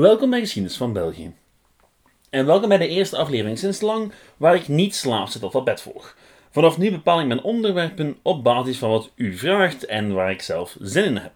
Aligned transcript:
Welkom 0.00 0.30
bij 0.30 0.40
Geschiedenis 0.40 0.76
van 0.76 0.92
België. 0.92 1.32
En 2.30 2.46
welkom 2.46 2.68
bij 2.68 2.78
de 2.78 2.88
eerste 2.88 3.16
aflevering 3.16 3.58
sinds 3.58 3.80
lang 3.80 4.12
waar 4.36 4.54
ik 4.54 4.68
niet 4.68 4.94
slaaf 4.94 5.30
zit 5.30 5.64
bed 5.64 5.82
volg. 5.82 6.16
Vanaf 6.50 6.78
nu 6.78 6.90
bepaal 6.90 7.20
ik 7.20 7.26
mijn 7.26 7.42
onderwerpen 7.42 8.16
op 8.22 8.44
basis 8.44 8.78
van 8.78 8.90
wat 8.90 9.10
u 9.14 9.36
vraagt 9.36 9.86
en 9.86 10.12
waar 10.12 10.30
ik 10.30 10.42
zelf 10.42 10.76
zin 10.80 11.04
in 11.04 11.16
heb. 11.16 11.32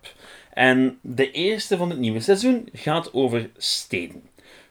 En 0.52 0.98
de 1.00 1.30
eerste 1.30 1.76
van 1.76 1.90
het 1.90 1.98
nieuwe 1.98 2.20
seizoen 2.20 2.68
gaat 2.72 3.12
over 3.12 3.50
steden. 3.56 4.22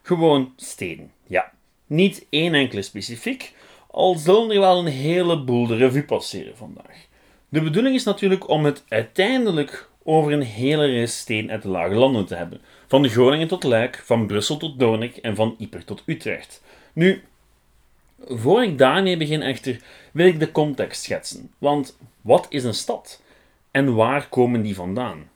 Gewoon 0.01 0.53
steden, 0.55 1.11
ja. 1.27 1.51
Niet 1.87 2.25
één 2.29 2.53
enkele 2.53 2.81
specifiek, 2.81 3.53
al 3.91 4.15
zullen 4.15 4.51
er 4.51 4.59
wel 4.59 4.79
een 4.79 4.91
heleboel 4.91 5.67
de 5.67 5.75
revue 5.75 6.03
passeren 6.03 6.57
vandaag. 6.57 7.07
De 7.49 7.61
bedoeling 7.61 7.95
is 7.95 8.03
natuurlijk 8.03 8.49
om 8.49 8.65
het 8.65 8.83
uiteindelijk 8.87 9.91
over 10.03 10.31
een 10.31 10.41
hele 10.41 10.85
reeks 10.85 11.17
steden 11.17 11.51
uit 11.51 11.61
de 11.61 11.67
lage 11.67 11.93
landen 11.93 12.25
te 12.25 12.35
hebben. 12.35 12.61
Van 12.93 13.09
Groningen 13.09 13.47
tot 13.47 13.63
Luik, 13.63 14.01
van 14.05 14.27
Brussel 14.27 14.57
tot 14.57 14.79
Doornik 14.79 15.17
en 15.17 15.35
van 15.35 15.55
Yper 15.57 15.85
tot 15.85 16.03
Utrecht. 16.05 16.63
Nu, 16.93 17.23
voor 18.27 18.63
ik 18.63 18.77
daarmee 18.77 19.17
begin 19.17 19.41
echter, 19.41 19.79
wil 20.11 20.27
ik 20.27 20.39
de 20.39 20.51
context 20.51 21.03
schetsen. 21.03 21.51
Want 21.57 21.97
wat 22.21 22.45
is 22.49 22.63
een 22.63 22.73
stad? 22.73 23.21
En 23.71 23.95
waar 23.95 24.27
komen 24.29 24.61
die 24.61 24.75
vandaan? 24.75 25.29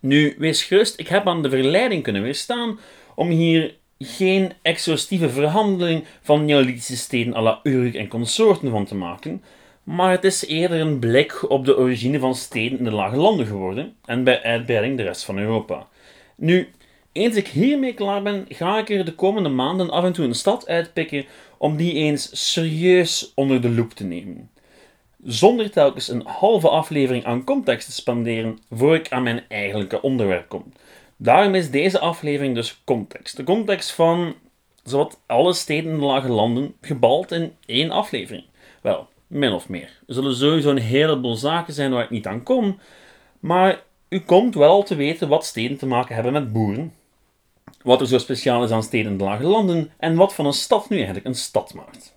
Nu, 0.00 0.34
wees 0.38 0.64
gerust, 0.64 0.98
ik 0.98 1.08
heb 1.08 1.28
aan 1.28 1.42
de 1.42 1.50
verleiding 1.50 2.02
kunnen 2.02 2.22
weerstaan 2.22 2.78
om 3.14 3.28
hier 3.28 3.74
geen 3.98 4.52
exhaustieve 4.62 5.30
verhandeling 5.30 6.04
van 6.22 6.44
Neolithische 6.44 6.96
steden 6.96 7.34
à 7.34 7.42
la 7.42 7.60
Uruk 7.62 7.94
en 7.94 8.08
consorten 8.08 8.70
van 8.70 8.84
te 8.84 8.94
maken, 8.94 9.42
maar 9.82 10.10
het 10.10 10.24
is 10.24 10.46
eerder 10.46 10.80
een 10.80 10.98
blik 10.98 11.50
op 11.50 11.64
de 11.64 11.76
origine 11.76 12.18
van 12.18 12.34
steden 12.34 12.78
in 12.78 12.84
de 12.84 12.92
lage 12.92 13.16
landen 13.16 13.46
geworden 13.46 13.94
en 14.04 14.24
bij 14.24 14.42
uitbreiding 14.42 14.96
de 14.96 15.02
rest 15.02 15.24
van 15.24 15.38
Europa. 15.38 15.86
Nu, 16.36 16.68
eens 17.12 17.36
ik 17.36 17.48
hiermee 17.48 17.94
klaar 17.94 18.22
ben, 18.22 18.44
ga 18.48 18.78
ik 18.78 18.90
er 18.90 19.04
de 19.04 19.14
komende 19.14 19.48
maanden 19.48 19.90
af 19.90 20.04
en 20.04 20.12
toe 20.12 20.24
een 20.24 20.34
stad 20.34 20.68
uitpikken 20.68 21.24
om 21.58 21.76
die 21.76 21.92
eens 21.92 22.52
serieus 22.52 23.32
onder 23.34 23.60
de 23.60 23.70
loep 23.70 23.92
te 23.92 24.04
nemen. 24.04 24.50
Zonder 25.24 25.70
telkens 25.70 26.08
een 26.08 26.26
halve 26.26 26.68
aflevering 26.68 27.24
aan 27.24 27.44
context 27.44 27.86
te 27.86 27.92
spenderen 27.92 28.58
voor 28.70 28.94
ik 28.94 29.08
aan 29.08 29.22
mijn 29.22 29.44
eigenlijke 29.48 30.02
onderwerp 30.02 30.48
kom. 30.48 30.72
Daarom 31.16 31.54
is 31.54 31.70
deze 31.70 31.98
aflevering 31.98 32.54
dus 32.54 32.82
context. 32.84 33.36
De 33.36 33.44
context 33.44 33.92
van 33.92 34.34
zowat 34.82 35.20
alle 35.26 35.52
steden 35.52 35.98
de 35.98 36.04
lage 36.04 36.28
landen 36.28 36.74
gebald 36.80 37.32
in 37.32 37.52
één 37.66 37.90
aflevering. 37.90 38.44
Wel, 38.82 39.08
min 39.26 39.52
of 39.52 39.68
meer. 39.68 40.00
Er 40.06 40.14
zullen 40.14 40.36
sowieso 40.36 40.70
een 40.70 40.78
heleboel 40.78 41.34
zaken 41.36 41.74
zijn 41.74 41.90
waar 41.90 42.04
ik 42.04 42.10
niet 42.10 42.26
aan 42.26 42.42
kom, 42.42 42.78
maar 43.40 43.82
u 44.14 44.20
komt 44.20 44.54
wel 44.54 44.82
te 44.82 44.94
weten 44.94 45.28
wat 45.28 45.44
steden 45.44 45.76
te 45.76 45.86
maken 45.86 46.14
hebben 46.14 46.32
met 46.32 46.52
boeren, 46.52 46.94
wat 47.82 48.00
er 48.00 48.06
zo 48.06 48.18
speciaal 48.18 48.64
is 48.64 48.70
aan 48.70 48.82
steden 48.82 49.12
in 49.12 49.18
de 49.18 49.24
lage 49.24 49.42
landen 49.42 49.92
en 49.96 50.16
wat 50.16 50.34
van 50.34 50.46
een 50.46 50.52
stad 50.52 50.88
nu 50.88 50.96
eigenlijk 50.96 51.26
een 51.26 51.34
stad 51.34 51.74
maakt. 51.74 52.14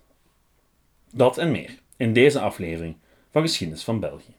Dat 1.10 1.38
en 1.38 1.50
meer 1.50 1.78
in 1.96 2.12
deze 2.12 2.40
aflevering 2.40 2.96
van 3.30 3.42
Geschiedenis 3.42 3.84
van 3.84 4.00
België. 4.00 4.34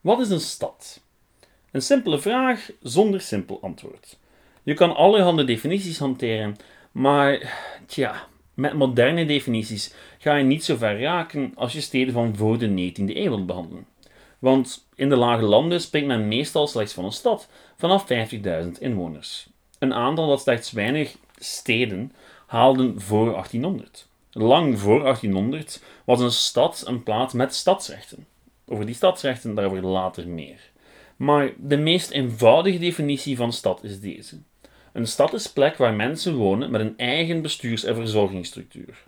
Wat 0.00 0.20
is 0.20 0.30
een 0.30 0.40
stad? 0.40 1.00
Een 1.70 1.82
simpele 1.82 2.18
vraag 2.18 2.70
zonder 2.80 3.20
simpel 3.20 3.58
antwoord. 3.62 4.18
Je 4.62 4.74
kan 4.74 4.94
allerhande 4.94 5.44
definities 5.44 5.98
hanteren, 5.98 6.56
maar 6.92 7.54
tja, 7.86 8.30
met 8.62 8.72
moderne 8.72 9.26
definities 9.26 9.94
ga 10.18 10.34
je 10.34 10.44
niet 10.44 10.64
zo 10.64 10.76
ver 10.76 11.00
raken 11.00 11.52
als 11.54 11.72
je 11.72 11.80
steden 11.80 12.12
van 12.12 12.36
voor 12.36 12.58
de 12.58 12.68
19e 12.68 13.16
eeuw 13.16 13.28
wilt 13.28 13.46
behandelen. 13.46 13.86
Want 14.38 14.86
in 14.94 15.08
de 15.08 15.16
lage 15.16 15.42
landen 15.42 15.80
spreekt 15.80 16.06
men 16.06 16.28
meestal 16.28 16.66
slechts 16.66 16.92
van 16.92 17.04
een 17.04 17.12
stad 17.12 17.48
vanaf 17.76 18.04
50.000 18.64 18.68
inwoners. 18.78 19.48
Een 19.78 19.94
aantal 19.94 20.28
dat 20.28 20.40
slechts 20.40 20.70
weinig 20.70 21.16
steden 21.38 22.12
haalden 22.46 23.00
voor 23.00 23.30
1800. 23.30 24.06
Lang 24.30 24.78
voor 24.78 25.02
1800 25.02 25.82
was 26.04 26.20
een 26.20 26.30
stad 26.30 26.82
een 26.86 27.02
plaats 27.02 27.32
met 27.32 27.54
stadsrechten. 27.54 28.26
Over 28.66 28.86
die 28.86 28.94
stadsrechten 28.94 29.54
daarover 29.54 29.86
later 29.86 30.28
meer. 30.28 30.70
Maar 31.16 31.52
de 31.58 31.76
meest 31.76 32.10
eenvoudige 32.10 32.78
definitie 32.78 33.36
van 33.36 33.52
stad 33.52 33.84
is 33.84 34.00
deze. 34.00 34.38
Een 34.92 35.06
stad 35.06 35.32
is 35.32 35.52
plek 35.52 35.76
waar 35.76 35.94
mensen 35.94 36.34
wonen 36.34 36.70
met 36.70 36.80
een 36.80 36.94
eigen 36.96 37.42
bestuurs- 37.42 37.84
en 37.84 37.94
verzorgingsstructuur. 37.94 39.02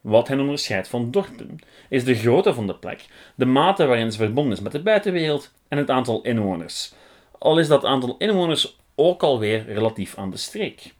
Wat 0.00 0.28
hen 0.28 0.40
onderscheidt 0.40 0.88
van 0.88 1.10
dorpen 1.10 1.58
is 1.88 2.04
de 2.04 2.14
grootte 2.14 2.54
van 2.54 2.66
de 2.66 2.74
plek, 2.74 3.06
de 3.34 3.44
mate 3.44 3.86
waarin 3.86 4.12
ze 4.12 4.18
verbonden 4.18 4.52
is 4.52 4.60
met 4.60 4.72
de 4.72 4.82
buitenwereld 4.82 5.52
en 5.68 5.78
het 5.78 5.90
aantal 5.90 6.22
inwoners. 6.22 6.92
Al 7.38 7.58
is 7.58 7.68
dat 7.68 7.84
aantal 7.84 8.14
inwoners 8.18 8.78
ook 8.94 9.22
alweer 9.22 9.64
relatief 9.66 10.18
aan 10.18 10.30
de 10.30 10.36
streek. 10.36 10.94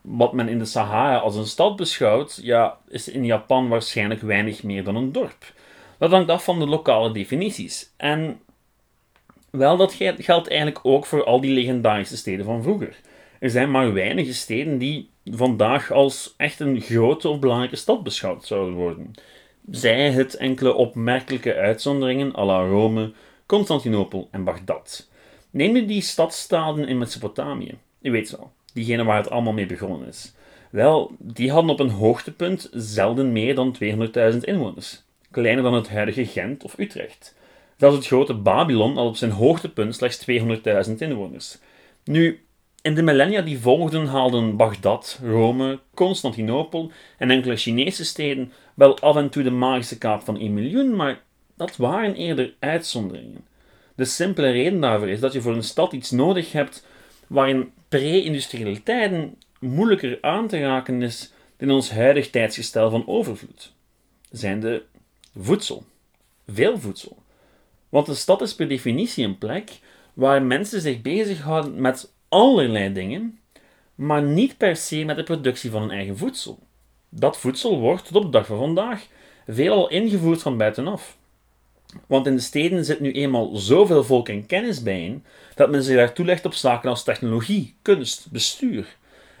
wat 0.00 0.32
men 0.32 0.48
in 0.48 0.58
de 0.58 0.64
Sahara 0.64 1.16
als 1.16 1.36
een 1.36 1.46
stad 1.46 1.76
beschouwt, 1.76 2.40
ja, 2.42 2.78
is 2.88 3.08
in 3.08 3.24
Japan 3.24 3.68
waarschijnlijk 3.68 4.20
weinig 4.20 4.62
meer 4.62 4.84
dan 4.84 4.96
een 4.96 5.12
dorp. 5.12 5.52
Dat 5.98 6.10
hangt 6.10 6.30
af 6.30 6.44
van 6.44 6.58
de 6.58 6.66
lokale 6.66 7.12
definities. 7.12 7.92
En 7.96 8.40
wel, 9.50 9.76
dat 9.76 9.94
geldt 10.18 10.48
eigenlijk 10.48 10.78
ook 10.82 11.06
voor 11.06 11.24
al 11.24 11.40
die 11.40 11.52
legendarische 11.52 12.16
steden 12.16 12.44
van 12.44 12.62
vroeger. 12.62 12.96
Er 13.46 13.52
zijn 13.52 13.70
maar 13.70 13.92
weinige 13.92 14.34
steden 14.34 14.78
die 14.78 15.08
vandaag 15.24 15.92
als 15.92 16.34
echt 16.36 16.60
een 16.60 16.80
grote 16.80 17.28
of 17.28 17.38
belangrijke 17.38 17.76
stad 17.76 18.02
beschouwd 18.02 18.44
zouden 18.44 18.74
worden. 18.74 19.14
Zij 19.70 20.10
het 20.10 20.36
enkele 20.36 20.74
opmerkelijke 20.74 21.54
uitzonderingen 21.54 22.36
à 22.36 22.44
la 22.44 22.68
Rome, 22.68 23.12
Constantinopel 23.46 24.28
en 24.30 24.44
Bagdad. 24.44 25.08
Neem 25.50 25.72
nu 25.72 25.86
die 25.86 26.00
stadstaden 26.00 26.88
in 26.88 26.98
Mesopotamië. 26.98 27.74
Je 27.98 28.10
weet 28.10 28.30
wel, 28.30 28.52
diegene 28.72 29.04
waar 29.04 29.16
het 29.16 29.30
allemaal 29.30 29.52
mee 29.52 29.66
begonnen 29.66 30.08
is. 30.08 30.32
Wel, 30.70 31.10
die 31.18 31.50
hadden 31.50 31.70
op 31.70 31.80
een 31.80 31.90
hoogtepunt 31.90 32.70
zelden 32.72 33.32
meer 33.32 33.54
dan 33.54 33.76
200.000 34.32 34.38
inwoners. 34.40 35.02
Kleiner 35.30 35.62
dan 35.62 35.74
het 35.74 35.88
huidige 35.88 36.26
Gent 36.26 36.64
of 36.64 36.78
Utrecht. 36.78 37.34
Zelfs 37.76 37.96
het 37.96 38.06
grote 38.06 38.34
Babylon 38.34 38.96
had 38.96 39.06
op 39.06 39.16
zijn 39.16 39.30
hoogtepunt 39.30 39.94
slechts 39.94 40.24
200.000 40.88 40.94
inwoners. 40.98 41.58
Nu, 42.04 42.45
in 42.86 42.94
de 42.94 43.02
millennia 43.02 43.42
die 43.42 43.58
volgden 43.58 44.06
haalden 44.06 44.56
Bagdad, 44.56 45.18
Rome, 45.22 45.78
Constantinopel 45.94 46.90
en 47.18 47.30
enkele 47.30 47.56
Chinese 47.56 48.04
steden 48.04 48.52
wel 48.74 49.00
af 49.00 49.16
en 49.16 49.28
toe 49.28 49.42
de 49.42 49.50
magische 49.50 49.98
kaap 49.98 50.22
van 50.22 50.38
1 50.38 50.54
miljoen, 50.54 50.96
maar 50.96 51.22
dat 51.56 51.76
waren 51.76 52.14
eerder 52.14 52.54
uitzonderingen. 52.58 53.44
De 53.94 54.04
simpele 54.04 54.50
reden 54.50 54.80
daarvoor 54.80 55.08
is 55.08 55.20
dat 55.20 55.32
je 55.32 55.40
voor 55.40 55.54
een 55.54 55.62
stad 55.62 55.92
iets 55.92 56.10
nodig 56.10 56.52
hebt 56.52 56.86
waarin 57.26 57.72
pre-industriële 57.88 58.82
tijden 58.82 59.38
moeilijker 59.60 60.18
aan 60.20 60.48
te 60.48 60.60
raken 60.60 61.02
is 61.02 61.32
dan 61.56 61.70
ons 61.70 61.90
huidig 61.90 62.30
tijdsgestel 62.30 62.90
van 62.90 63.06
overvloed. 63.06 63.72
Zijn 64.30 64.60
de 64.60 64.82
voedsel. 65.36 65.84
Veel 66.48 66.78
voedsel. 66.78 67.16
Want 67.88 68.08
een 68.08 68.16
stad 68.16 68.42
is 68.42 68.54
per 68.54 68.68
definitie 68.68 69.24
een 69.24 69.38
plek 69.38 69.70
waar 70.14 70.42
mensen 70.42 70.80
zich 70.80 71.02
bezighouden 71.02 71.80
met 71.80 72.14
allerlei 72.28 72.92
dingen, 72.92 73.40
maar 73.94 74.22
niet 74.22 74.56
per 74.56 74.76
se 74.76 75.04
met 75.04 75.16
de 75.16 75.22
productie 75.22 75.70
van 75.70 75.80
hun 75.80 75.90
eigen 75.90 76.16
voedsel. 76.16 76.58
Dat 77.08 77.36
voedsel 77.36 77.78
wordt 77.78 78.06
tot 78.06 78.16
op 78.16 78.22
de 78.22 78.28
dag 78.28 78.46
van 78.46 78.58
vandaag 78.58 79.06
veelal 79.46 79.88
ingevoerd 79.88 80.42
van 80.42 80.56
buitenaf. 80.56 81.16
Want 82.06 82.26
in 82.26 82.34
de 82.34 82.40
steden 82.40 82.84
zit 82.84 83.00
nu 83.00 83.12
eenmaal 83.12 83.56
zoveel 83.56 84.04
volk 84.04 84.28
en 84.28 84.46
kennis 84.46 84.82
bijeen 84.82 85.24
dat 85.54 85.70
men 85.70 85.82
zich 85.82 85.96
daartoe 85.96 86.24
legt 86.24 86.44
op 86.44 86.54
zaken 86.54 86.90
als 86.90 87.04
technologie, 87.04 87.74
kunst, 87.82 88.30
bestuur 88.30 88.96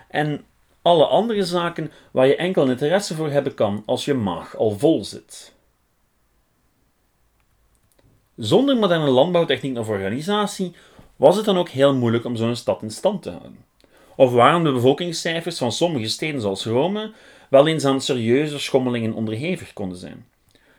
en 0.08 0.44
alle 0.82 1.06
andere 1.06 1.44
zaken 1.44 1.92
waar 2.10 2.26
je 2.26 2.36
enkel 2.36 2.70
interesse 2.70 3.14
voor 3.14 3.30
hebben 3.30 3.54
kan 3.54 3.82
als 3.86 4.04
je 4.04 4.14
maag 4.14 4.56
al 4.56 4.78
vol 4.78 5.04
zit. 5.04 5.54
Zonder 8.36 8.76
moderne 8.76 9.08
landbouwtechniek 9.08 9.78
of 9.78 9.88
organisatie 9.88 10.74
was 11.16 11.36
het 11.36 11.44
dan 11.44 11.58
ook 11.58 11.68
heel 11.68 11.94
moeilijk 11.94 12.24
om 12.24 12.36
zo'n 12.36 12.56
stad 12.56 12.82
in 12.82 12.90
stand 12.90 13.22
te 13.22 13.30
houden. 13.30 13.64
Of 14.16 14.32
waren 14.32 14.64
de 14.64 14.72
bevolkingscijfers 14.72 15.58
van 15.58 15.72
sommige 15.72 16.08
steden 16.08 16.40
zoals 16.40 16.64
Rome 16.64 17.12
wel 17.50 17.66
eens 17.66 17.84
aan 17.84 18.00
serieuze 18.00 18.58
schommelingen 18.58 19.12
onderhevig 19.12 19.72
konden 19.72 19.98
zijn. 19.98 20.26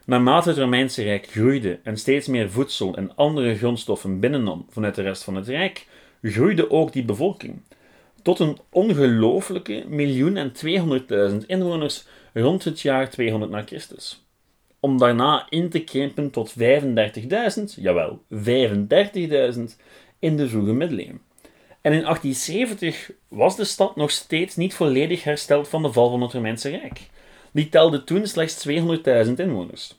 Naarmate 0.05 0.49
het 0.49 0.57
Romeinse 0.57 1.03
Rijk 1.03 1.27
groeide 1.27 1.79
en 1.83 1.97
steeds 1.97 2.27
meer 2.27 2.51
voedsel 2.51 2.95
en 2.95 3.15
andere 3.15 3.55
grondstoffen 3.57 4.19
binnennam 4.19 4.65
vanuit 4.69 4.95
de 4.95 5.01
rest 5.01 5.23
van 5.23 5.35
het 5.35 5.47
Rijk, 5.47 5.87
groeide 6.21 6.71
ook 6.71 6.93
die 6.93 7.05
bevolking. 7.05 7.61
Tot 8.21 8.39
een 8.39 8.57
ongelooflijke 8.69 9.83
miljoen 9.87 10.37
en 10.37 10.51
200.000 11.41 11.45
inwoners 11.45 12.05
rond 12.33 12.63
het 12.63 12.81
jaar 12.81 13.09
200 13.09 13.51
na 13.51 13.63
Christus 13.65 14.27
om 14.79 14.97
daarna 14.97 15.45
in 15.49 15.69
te 15.69 15.83
krimpen 15.83 16.31
tot 16.31 16.53
35.000, 16.59 17.63
jawel, 17.75 18.21
35.000 18.33 18.39
in 20.19 20.37
de 20.37 20.49
vroege 20.49 20.73
middeleeuwen. 20.73 21.21
En 21.81 21.93
in 21.93 22.01
1870 22.01 23.11
was 23.27 23.55
de 23.55 23.63
stad 23.63 23.95
nog 23.95 24.11
steeds 24.11 24.55
niet 24.55 24.73
volledig 24.73 25.23
hersteld 25.23 25.67
van 25.67 25.81
de 25.81 25.91
val 25.91 26.09
van 26.09 26.21
het 26.21 26.33
Romeinse 26.33 26.69
Rijk. 26.69 27.09
Die 27.51 27.69
telde 27.69 28.03
toen 28.03 28.27
slechts 28.27 28.67
200.000 28.67 29.33
inwoners. 29.35 29.95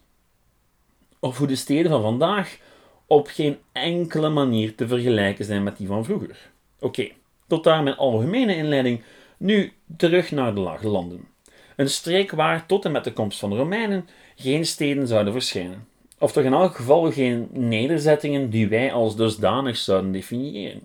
of 1.21 1.39
hoe 1.39 1.47
de 1.47 1.57
steden 1.57 1.91
van 1.91 2.03
vandaag 2.03 2.59
op 3.07 3.27
geen 3.27 3.59
enkele 3.73 4.29
manier 4.29 4.75
te 4.75 4.89
vergelijken 4.89 5.45
zijn 5.45 5.63
met 5.63 5.77
die 5.77 5.87
van 5.87 6.05
vroeger. 6.05 6.51
Oké, 6.81 7.09
tot 7.47 7.65
daar 7.65 7.83
mijn 7.83 7.97
algemene 7.97 8.57
inleiding. 8.57 9.03
Nu 9.37 9.73
terug 9.97 10.31
naar 10.31 10.55
de 10.55 10.61
lage 10.61 10.89
landen. 10.89 11.29
Een 11.77 11.91
streek 11.91 12.31
waar 12.31 12.67
tot 12.67 12.85
en 12.85 12.93
met 12.93 13.05
de 13.05 13.13
komst 13.13 13.39
van 13.39 13.51
de 13.51 13.57
Romeinen 13.57 14.09
geen 14.37 14.67
steden 14.67 15.07
zouden 15.07 15.33
verschijnen. 15.33 15.87
Of 16.19 16.33
toch 16.33 16.45
in 16.45 16.53
elk 16.53 16.77
geval 16.77 17.13
geen 17.13 17.49
nederzettingen 17.53 18.51
die 18.51 18.69
wij 18.69 18.93
als 18.93 19.17
dusdanig 19.17 19.77
zouden 19.77 20.13
definiëren. 20.13 20.81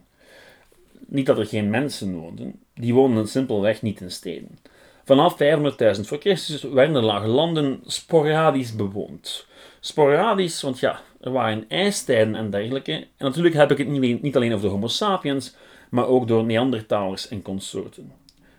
Niet 1.07 1.25
dat 1.25 1.37
er 1.37 1.45
geen 1.45 1.69
mensen 1.69 2.15
woonden, 2.15 2.59
die 2.73 2.93
woonden 2.93 3.27
simpelweg 3.27 3.81
niet 3.81 4.01
in 4.01 4.11
steden. 4.11 4.59
Vanaf 5.03 5.33
500.000 5.33 6.01
voor 6.01 6.17
Christus 6.17 6.63
werden 6.63 6.93
de 6.93 7.01
lage 7.01 7.27
landen 7.27 7.79
sporadisch 7.85 8.75
bewoond. 8.75 9.47
Sporadisch, 9.79 10.61
want 10.61 10.79
ja, 10.79 11.01
er 11.21 11.31
waren 11.31 11.65
ijstijden 11.67 12.35
en 12.35 12.49
dergelijke. 12.49 12.91
En 12.91 13.07
natuurlijk 13.17 13.55
heb 13.55 13.71
ik 13.71 13.77
het 13.77 13.87
niet, 14.21 14.35
alleen 14.35 14.53
over 14.53 14.65
de 14.65 14.71
Homo 14.71 14.87
sapiens, 14.87 15.55
maar 15.89 16.07
ook 16.07 16.27
door 16.27 16.43
Neandertalers 16.43 17.27
en 17.27 17.41
consorten. 17.41 18.11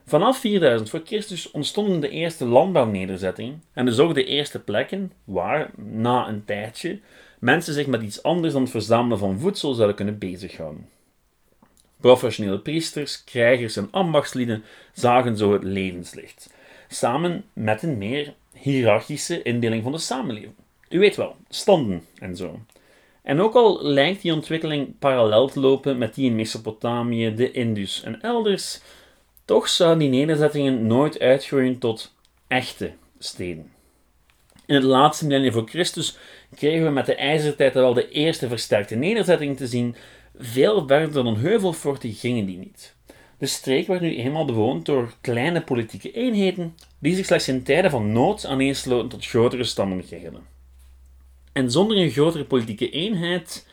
Vanaf 0.07 0.39
4000 0.39 0.91
voor 0.91 1.01
Christus 1.05 1.51
ontstonden 1.51 2.01
de 2.01 2.09
eerste 2.09 2.45
landbouwnederzettingen 2.45 3.63
en 3.73 3.85
dus 3.85 3.99
ook 3.99 4.15
de 4.15 4.25
eerste 4.25 4.59
plekken 4.61 5.13
waar, 5.25 5.71
na 5.77 6.29
een 6.29 6.45
tijdje, 6.45 7.01
mensen 7.39 7.75
zich 7.75 7.87
met 7.87 8.03
iets 8.03 8.23
anders 8.23 8.53
dan 8.53 8.63
het 8.63 8.71
verzamelen 8.71 9.19
van 9.19 9.39
voedsel 9.39 9.75
zouden 9.75 9.97
kunnen 9.97 10.19
bezighouden. 10.19 10.89
Professionele 12.01 12.59
priesters, 12.59 13.25
krijgers 13.25 13.77
en 13.77 13.89
ambachtslieden 13.91 14.65
zagen 14.93 15.37
zo 15.37 15.53
het 15.53 15.65
levenslicht, 15.65 16.55
samen 16.89 17.45
met 17.53 17.83
een 17.83 17.99
meer 17.99 18.35
hiërarchische 18.53 19.43
indeling 19.43 19.83
van 19.83 19.93
de 19.93 19.99
samenleving. 19.99 20.55
U 20.89 20.99
weet 20.99 21.17
wel, 21.17 21.37
standen 21.49 22.05
en 22.19 22.37
zo. 22.37 22.61
En 23.23 23.41
ook 23.41 23.55
al 23.55 23.83
lijkt 23.83 24.23
die 24.23 24.33
ontwikkeling 24.33 24.99
parallel 24.99 25.49
te 25.49 25.61
lopen 25.61 25.99
met 25.99 26.15
die 26.15 26.27
in 26.27 26.37
Mesopotamië, 26.37 27.35
de 27.35 27.51
Indus 27.51 28.03
en 28.03 28.21
elders, 28.21 28.81
toch 29.45 29.69
zouden 29.69 29.99
die 29.99 30.19
nederzettingen 30.19 30.87
nooit 30.87 31.19
uitgroeien 31.19 31.79
tot 31.79 32.15
echte 32.47 32.93
steden. 33.19 33.73
In 34.67 34.75
het 34.75 34.85
laatste 34.85 35.27
millennium 35.27 35.53
voor 35.53 35.69
Christus 35.69 36.17
kregen 36.57 36.85
we 36.85 36.91
met 36.91 37.07
de 37.07 37.15
ijzertijd 37.15 37.75
wel 37.75 37.95
de 37.95 38.09
eerste 38.09 38.49
versterkte 38.49 38.95
nederzettingen 38.95 39.57
te 39.57 39.67
zien. 39.67 39.97
Veel 40.39 40.87
verder 40.87 41.25
dan 41.25 41.37
Heuvelforten 41.37 42.13
gingen 42.13 42.47
die 42.47 42.59
niet. 42.59 42.95
De 43.39 43.47
streek 43.47 43.87
werd 43.87 44.01
nu 44.01 44.17
eenmaal 44.17 44.45
bewoond 44.45 44.87
door 44.87 45.15
kleine 45.21 45.63
politieke 45.63 46.11
eenheden 46.13 46.75
die 46.99 47.15
zich 47.15 47.27
slechts 47.27 47.49
in 47.49 47.63
tijden 47.63 47.91
van 47.91 48.13
nood 48.13 48.47
aaneensloten 48.47 49.09
tot 49.09 49.27
grotere 49.27 49.65
stammengeheden. 49.65 50.47
En 51.53 51.71
zonder 51.71 51.97
een 51.97 52.11
grotere 52.11 52.45
politieke 52.45 52.91
eenheid 52.91 53.67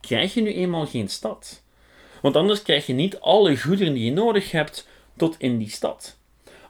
krijg 0.00 0.34
je 0.34 0.42
nu 0.42 0.52
eenmaal 0.52 0.86
geen 0.86 1.08
stad. 1.08 1.62
Want 2.26 2.38
anders 2.38 2.62
krijg 2.62 2.86
je 2.86 2.92
niet 2.92 3.20
alle 3.20 3.56
goederen 3.56 3.94
die 3.94 4.04
je 4.04 4.12
nodig 4.12 4.50
hebt 4.50 4.88
tot 5.16 5.34
in 5.38 5.58
die 5.58 5.70
stad. 5.70 6.18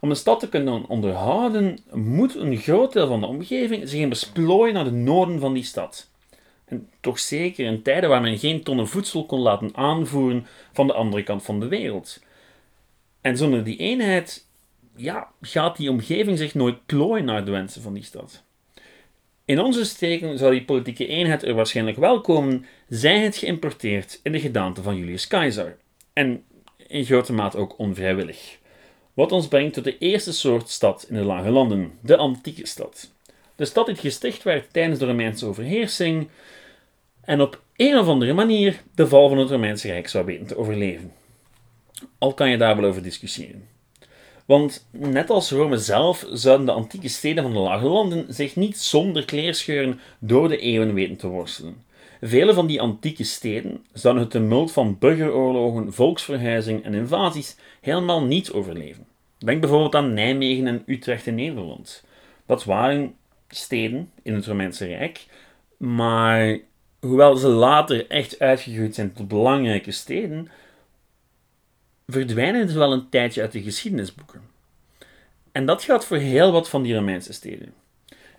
Om 0.00 0.10
een 0.10 0.16
stad 0.16 0.40
te 0.40 0.48
kunnen 0.48 0.88
onderhouden, 0.88 1.78
moet 1.92 2.34
een 2.34 2.56
groot 2.56 2.92
deel 2.92 3.06
van 3.06 3.20
de 3.20 3.26
omgeving 3.26 3.88
zich 3.88 4.08
besplooien 4.08 4.74
naar 4.74 4.84
de 4.84 4.90
noorden 4.90 5.40
van 5.40 5.54
die 5.54 5.62
stad. 5.64 6.10
En 6.64 6.88
toch 7.00 7.18
zeker 7.18 7.66
in 7.66 7.82
tijden 7.82 8.10
waar 8.10 8.20
men 8.20 8.38
geen 8.38 8.62
tonnen 8.62 8.88
voedsel 8.88 9.26
kon 9.26 9.40
laten 9.40 9.70
aanvoeren 9.74 10.46
van 10.72 10.86
de 10.86 10.92
andere 10.92 11.22
kant 11.22 11.42
van 11.42 11.60
de 11.60 11.68
wereld. 11.68 12.22
En 13.20 13.36
zonder 13.36 13.64
die 13.64 13.76
eenheid 13.76 14.46
ja, 14.96 15.28
gaat 15.40 15.76
die 15.76 15.90
omgeving 15.90 16.38
zich 16.38 16.54
nooit 16.54 16.86
plooien 16.86 17.24
naar 17.24 17.44
de 17.44 17.50
wensen 17.50 17.82
van 17.82 17.94
die 17.94 18.04
stad. 18.04 18.42
In 19.46 19.60
onze 19.60 19.84
streken 19.84 20.38
zou 20.38 20.52
die 20.52 20.64
politieke 20.64 21.06
eenheid 21.06 21.42
er 21.42 21.54
waarschijnlijk 21.54 21.96
wel 21.96 22.20
komen, 22.20 22.66
zij 22.88 23.18
het 23.18 23.36
geïmporteerd 23.36 24.20
in 24.22 24.32
de 24.32 24.40
gedaante 24.40 24.82
van 24.82 24.96
Julius 24.96 25.26
Caesar. 25.26 25.76
En 26.12 26.44
in 26.86 27.04
grote 27.04 27.32
mate 27.32 27.58
ook 27.58 27.78
onvrijwillig. 27.78 28.58
Wat 29.14 29.32
ons 29.32 29.48
brengt 29.48 29.74
tot 29.74 29.84
de 29.84 29.98
eerste 29.98 30.32
soort 30.32 30.68
stad 30.68 31.06
in 31.08 31.14
de 31.14 31.24
Lage 31.24 31.50
Landen, 31.50 31.92
de 32.00 32.16
antieke 32.16 32.66
stad. 32.66 33.12
De 33.56 33.64
stad 33.64 33.86
die 33.86 33.94
gesticht 33.94 34.42
werd 34.42 34.72
tijdens 34.72 34.98
de 34.98 35.06
Romeinse 35.06 35.46
overheersing 35.46 36.28
en 37.20 37.40
op 37.40 37.62
een 37.76 37.98
of 37.98 38.06
andere 38.06 38.32
manier 38.32 38.82
de 38.94 39.08
val 39.08 39.28
van 39.28 39.38
het 39.38 39.50
Romeinse 39.50 39.88
Rijk 39.88 40.08
zou 40.08 40.24
weten 40.24 40.46
te 40.46 40.56
overleven. 40.56 41.12
Al 42.18 42.34
kan 42.34 42.50
je 42.50 42.56
daar 42.56 42.76
wel 42.76 42.88
over 42.88 43.02
discussiëren. 43.02 43.75
Want 44.46 44.86
net 44.90 45.30
als 45.30 45.50
Rome 45.50 45.78
zelf 45.78 46.26
zouden 46.32 46.66
de 46.66 46.72
antieke 46.72 47.08
steden 47.08 47.42
van 47.42 47.52
de 47.52 47.58
Lage 47.58 47.86
Landen 47.86 48.34
zich 48.34 48.56
niet 48.56 48.78
zonder 48.78 49.24
kleerscheuren 49.24 50.00
door 50.18 50.48
de 50.48 50.58
eeuwen 50.58 50.94
weten 50.94 51.16
te 51.16 51.26
worstelen. 51.26 51.84
Vele 52.20 52.54
van 52.54 52.66
die 52.66 52.80
antieke 52.80 53.24
steden 53.24 53.84
zouden 53.92 54.22
het 54.22 54.32
tumult 54.32 54.72
van 54.72 54.98
burgeroorlogen, 54.98 55.92
volksverhuizing 55.92 56.84
en 56.84 56.94
invasies 56.94 57.56
helemaal 57.80 58.24
niet 58.24 58.52
overleven. 58.52 59.06
Denk 59.38 59.60
bijvoorbeeld 59.60 59.94
aan 59.94 60.14
Nijmegen 60.14 60.66
en 60.66 60.82
Utrecht 60.86 61.26
in 61.26 61.34
Nederland. 61.34 62.04
Dat 62.46 62.64
waren 62.64 63.14
steden 63.48 64.10
in 64.22 64.34
het 64.34 64.46
Romeinse 64.46 64.86
Rijk, 64.86 65.26
maar 65.76 66.58
hoewel 67.00 67.36
ze 67.36 67.48
later 67.48 68.06
echt 68.10 68.38
uitgegroeid 68.38 68.94
zijn 68.94 69.12
tot 69.12 69.28
belangrijke 69.28 69.90
steden, 69.90 70.48
verdwijnen 72.06 72.68
ze 72.68 72.78
wel 72.78 72.92
een 72.92 73.08
tijdje 73.08 73.40
uit 73.40 73.52
de 73.52 73.62
geschiedenisboeken. 73.62 74.40
En 75.52 75.66
dat 75.66 75.82
geldt 75.82 76.04
voor 76.04 76.16
heel 76.16 76.52
wat 76.52 76.68
van 76.68 76.82
die 76.82 76.94
Romeinse 76.94 77.32
steden. 77.32 77.74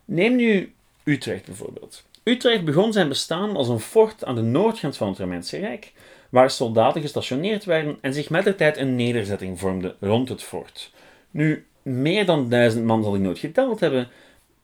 Neem 0.05 0.35
nu 0.35 0.73
Utrecht 1.03 1.45
bijvoorbeeld. 1.45 2.03
Utrecht 2.23 2.65
begon 2.65 2.93
zijn 2.93 3.07
bestaan 3.07 3.55
als 3.55 3.67
een 3.67 3.79
fort 3.79 4.25
aan 4.25 4.35
de 4.35 4.41
noordgrens 4.41 4.97
van 4.97 5.07
het 5.07 5.19
Romeinse 5.19 5.57
Rijk, 5.57 5.93
waar 6.29 6.51
soldaten 6.51 7.01
gestationeerd 7.01 7.65
werden 7.65 7.97
en 8.01 8.13
zich 8.13 8.29
met 8.29 8.43
de 8.43 8.55
tijd 8.55 8.77
een 8.77 8.95
nederzetting 8.95 9.59
vormde 9.59 9.95
rond 9.99 10.29
het 10.29 10.43
fort. 10.43 10.91
Nu, 11.31 11.65
meer 11.81 12.25
dan 12.25 12.49
duizend 12.49 12.85
man 12.85 13.03
zal 13.03 13.15
ik 13.15 13.21
nooit 13.21 13.39
geteld 13.39 13.79
hebben, 13.79 14.07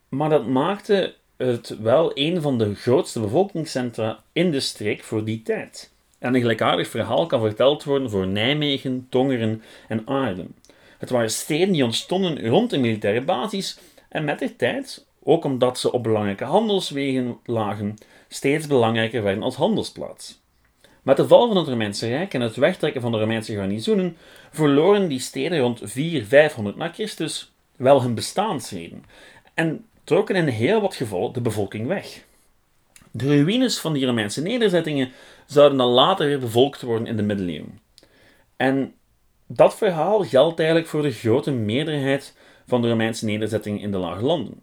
maar 0.08 0.28
dat 0.28 0.46
maakte 0.46 1.14
het 1.36 1.76
wel 1.80 2.10
een 2.14 2.42
van 2.42 2.58
de 2.58 2.74
grootste 2.74 3.20
bevolkingscentra 3.20 4.22
in 4.32 4.50
de 4.50 4.60
streek 4.60 5.02
voor 5.02 5.24
die 5.24 5.42
tijd. 5.42 5.92
En 6.24 6.34
een 6.34 6.40
gelijkaardig 6.40 6.88
verhaal 6.88 7.26
kan 7.26 7.40
verteld 7.40 7.84
worden 7.84 8.10
voor 8.10 8.26
Nijmegen, 8.26 9.06
Tongeren 9.08 9.62
en 9.88 10.02
Aarden. 10.06 10.54
Het 10.98 11.10
waren 11.10 11.30
steden 11.30 11.72
die 11.72 11.84
ontstonden 11.84 12.48
rond 12.48 12.70
de 12.70 12.78
militaire 12.78 13.20
basis 13.20 13.78
en 14.08 14.24
met 14.24 14.38
de 14.38 14.56
tijd, 14.56 15.06
ook 15.22 15.44
omdat 15.44 15.78
ze 15.78 15.92
op 15.92 16.02
belangrijke 16.02 16.44
handelswegen 16.44 17.38
lagen, 17.44 17.94
steeds 18.28 18.66
belangrijker 18.66 19.22
werden 19.22 19.42
als 19.42 19.54
handelsplaats. 19.54 20.40
Met 21.02 21.16
de 21.16 21.28
val 21.28 21.46
van 21.46 21.56
het 21.56 21.68
Romeinse 21.68 22.08
Rijk 22.08 22.34
en 22.34 22.40
het 22.40 22.56
wegtrekken 22.56 23.00
van 23.00 23.12
de 23.12 23.18
Romeinse 23.18 23.54
garnizoenen 23.54 24.16
verloren 24.50 25.08
die 25.08 25.20
steden 25.20 25.58
rond 25.58 25.80
400-500 25.80 26.76
na 26.76 26.88
Christus 26.88 27.52
wel 27.76 28.02
hun 28.02 28.14
bestaansreden 28.14 29.04
en 29.54 29.84
trokken 30.04 30.36
in 30.36 30.46
heel 30.46 30.80
wat 30.80 30.94
gevallen 30.94 31.32
de 31.32 31.40
bevolking 31.40 31.86
weg. 31.86 32.24
De 33.16 33.26
ruïnes 33.26 33.78
van 33.78 33.92
die 33.92 34.06
Romeinse 34.06 34.42
nederzettingen 34.42 35.12
zouden 35.46 35.78
dan 35.78 35.88
later 35.88 36.26
weer 36.26 36.38
bevolkt 36.38 36.82
worden 36.82 37.06
in 37.06 37.16
de 37.16 37.22
middeleeuwen. 37.22 37.80
En 38.56 38.94
dat 39.46 39.76
verhaal 39.76 40.24
geldt 40.24 40.58
eigenlijk 40.58 40.88
voor 40.88 41.02
de 41.02 41.10
grote 41.10 41.50
meerderheid 41.50 42.36
van 42.66 42.82
de 42.82 42.88
Romeinse 42.88 43.24
nederzettingen 43.24 43.80
in 43.80 43.90
de 43.90 43.98
Lage 43.98 44.24
Landen. 44.24 44.62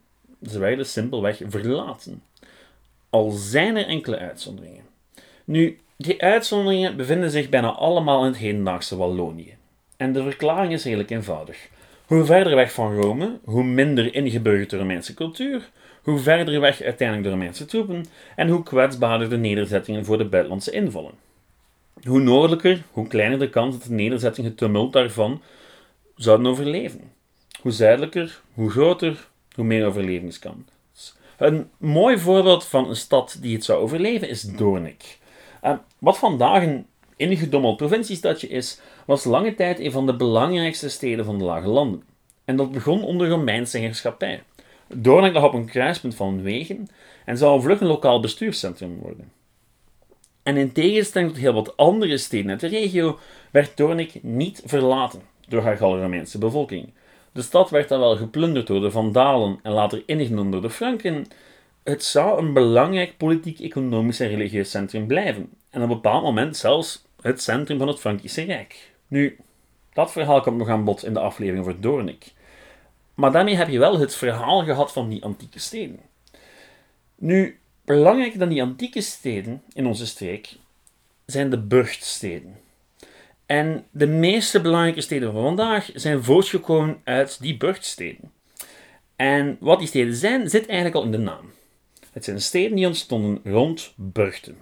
Ze 0.49 0.59
werden 0.59 0.85
simpelweg 0.85 1.41
verlaten. 1.47 2.23
Al 3.09 3.29
zijn 3.29 3.75
er 3.75 3.87
enkele 3.87 4.17
uitzonderingen. 4.17 4.85
Nu, 5.45 5.79
die 5.97 6.21
uitzonderingen 6.21 6.95
bevinden 6.95 7.31
zich 7.31 7.49
bijna 7.49 7.71
allemaal 7.71 8.19
in 8.19 8.31
het 8.31 8.37
hedendaagse 8.37 8.97
Wallonië. 8.97 9.55
En 9.97 10.13
de 10.13 10.23
verklaring 10.23 10.73
is 10.73 10.83
redelijk 10.83 11.09
eenvoudig. 11.09 11.69
Hoe 12.05 12.25
verder 12.25 12.55
weg 12.55 12.73
van 12.73 12.95
Rome, 12.95 13.39
hoe 13.43 13.63
minder 13.63 14.15
ingeburgerde 14.15 14.77
Romeinse 14.77 15.13
cultuur, 15.13 15.69
hoe 16.01 16.19
verder 16.19 16.59
weg 16.59 16.81
uiteindelijk 16.81 17.27
de 17.27 17.33
Romeinse 17.33 17.65
troepen 17.65 18.05
en 18.35 18.47
hoe 18.49 18.63
kwetsbaarder 18.63 19.29
de 19.29 19.37
nederzettingen 19.37 20.05
voor 20.05 20.17
de 20.17 20.25
buitenlandse 20.25 20.71
invallen. 20.71 21.13
Hoe 22.03 22.19
noordelijker, 22.19 22.83
hoe 22.91 23.07
kleiner 23.07 23.39
de 23.39 23.49
kans 23.49 23.77
dat 23.77 23.87
de 23.87 23.93
nederzettingen 23.93 24.49
het 24.49 24.59
tumult 24.59 24.93
daarvan 24.93 25.41
zouden 26.15 26.47
overleven. 26.47 27.11
Hoe 27.61 27.71
zuidelijker, 27.71 28.41
hoe 28.53 28.69
groter, 28.69 29.27
hoe 29.55 29.65
meer 29.65 29.85
overlevingskans. 29.85 30.63
Een 31.37 31.69
mooi 31.77 32.17
voorbeeld 32.17 32.65
van 32.65 32.89
een 32.89 32.95
stad 32.95 33.37
die 33.41 33.55
het 33.55 33.65
zou 33.65 33.81
overleven 33.81 34.29
is 34.29 34.41
Doornik. 34.41 35.19
Uh, 35.63 35.73
wat 35.99 36.17
vandaag 36.17 36.63
een 36.63 36.85
ingedommeld 37.15 37.77
provinciestadje 37.77 38.47
is, 38.47 38.79
was 39.05 39.23
lange 39.23 39.55
tijd 39.55 39.79
een 39.79 39.91
van 39.91 40.05
de 40.05 40.15
belangrijkste 40.15 40.89
steden 40.89 41.25
van 41.25 41.37
de 41.37 41.43
Lage 41.43 41.67
Landen. 41.67 42.03
En 42.45 42.55
dat 42.55 42.71
begon 42.71 43.03
onder 43.03 43.29
Romeinse 43.29 43.77
heerschappij. 43.77 44.43
Doornik 44.95 45.33
lag 45.33 45.43
op 45.43 45.53
een 45.53 45.65
kruispunt 45.65 46.15
van 46.15 46.41
wegen 46.41 46.87
en 47.25 47.37
zou 47.37 47.61
vlug 47.61 47.81
een 47.81 47.87
lokaal 47.87 48.19
bestuurscentrum 48.19 48.97
worden. 49.01 49.31
En 50.43 50.57
in 50.57 50.71
tegenstelling 50.71 51.31
tot 51.31 51.39
heel 51.39 51.53
wat 51.53 51.77
andere 51.77 52.17
steden 52.17 52.51
uit 52.51 52.59
de 52.59 52.67
regio, 52.67 53.19
werd 53.51 53.77
Doornik 53.77 54.23
niet 54.23 54.61
verlaten 54.65 55.21
door 55.47 55.61
haar 55.61 55.77
Gallo-Romeinse 55.77 56.37
bevolking. 56.37 56.89
De 57.31 57.41
stad 57.41 57.69
werd 57.69 57.89
dan 57.89 57.99
wel 57.99 58.17
geplunderd 58.17 58.67
door 58.67 58.81
de 58.81 58.91
Vandalen 58.91 59.59
en 59.63 59.71
later 59.71 60.03
ingenomen 60.05 60.51
door 60.51 60.61
de 60.61 60.69
Franken, 60.69 61.25
het 61.83 62.03
zou 62.03 62.39
een 62.39 62.53
belangrijk 62.53 63.17
politiek, 63.17 63.59
economisch 63.59 64.19
en 64.19 64.27
religieus 64.27 64.69
centrum 64.69 65.07
blijven. 65.07 65.49
En 65.69 65.81
op 65.81 65.89
een 65.89 65.95
bepaald 65.95 66.23
moment 66.23 66.57
zelfs 66.57 67.05
het 67.21 67.41
centrum 67.41 67.77
van 67.77 67.87
het 67.87 67.99
Frankische 67.99 68.43
Rijk. 68.43 68.91
Nu, 69.07 69.37
dat 69.93 70.11
verhaal 70.11 70.41
komt 70.41 70.57
nog 70.57 70.69
aan 70.69 70.83
bod 70.83 71.05
in 71.05 71.13
de 71.13 71.19
aflevering 71.19 71.61
over 71.61 71.81
Doornik. 71.81 72.33
Maar 73.21 73.31
daarmee 73.31 73.55
heb 73.55 73.69
je 73.69 73.79
wel 73.79 73.99
het 73.99 74.15
verhaal 74.15 74.63
gehad 74.63 74.91
van 74.91 75.09
die 75.09 75.23
antieke 75.23 75.59
steden. 75.59 75.99
Nu, 77.15 77.59
belangrijker 77.85 78.39
dan 78.39 78.49
die 78.49 78.61
antieke 78.61 79.01
steden 79.01 79.61
in 79.73 79.85
onze 79.85 80.05
streek 80.05 80.57
zijn 81.25 81.49
de 81.49 81.59
burchtsteden. 81.59 82.59
En 83.45 83.85
de 83.91 84.07
meeste 84.07 84.61
belangrijke 84.61 85.01
steden 85.01 85.31
van 85.31 85.41
vandaag 85.41 85.89
zijn 85.93 86.23
voortgekomen 86.23 87.01
uit 87.03 87.41
die 87.41 87.57
burchtsteden. 87.57 88.31
En 89.15 89.57
wat 89.59 89.79
die 89.79 89.87
steden 89.87 90.15
zijn, 90.15 90.49
zit 90.49 90.65
eigenlijk 90.65 90.95
al 90.95 91.03
in 91.03 91.11
de 91.11 91.17
naam. 91.17 91.51
Het 92.11 92.23
zijn 92.23 92.41
steden 92.41 92.75
die 92.75 92.87
ontstonden 92.87 93.41
rond 93.43 93.93
burchten. 93.95 94.57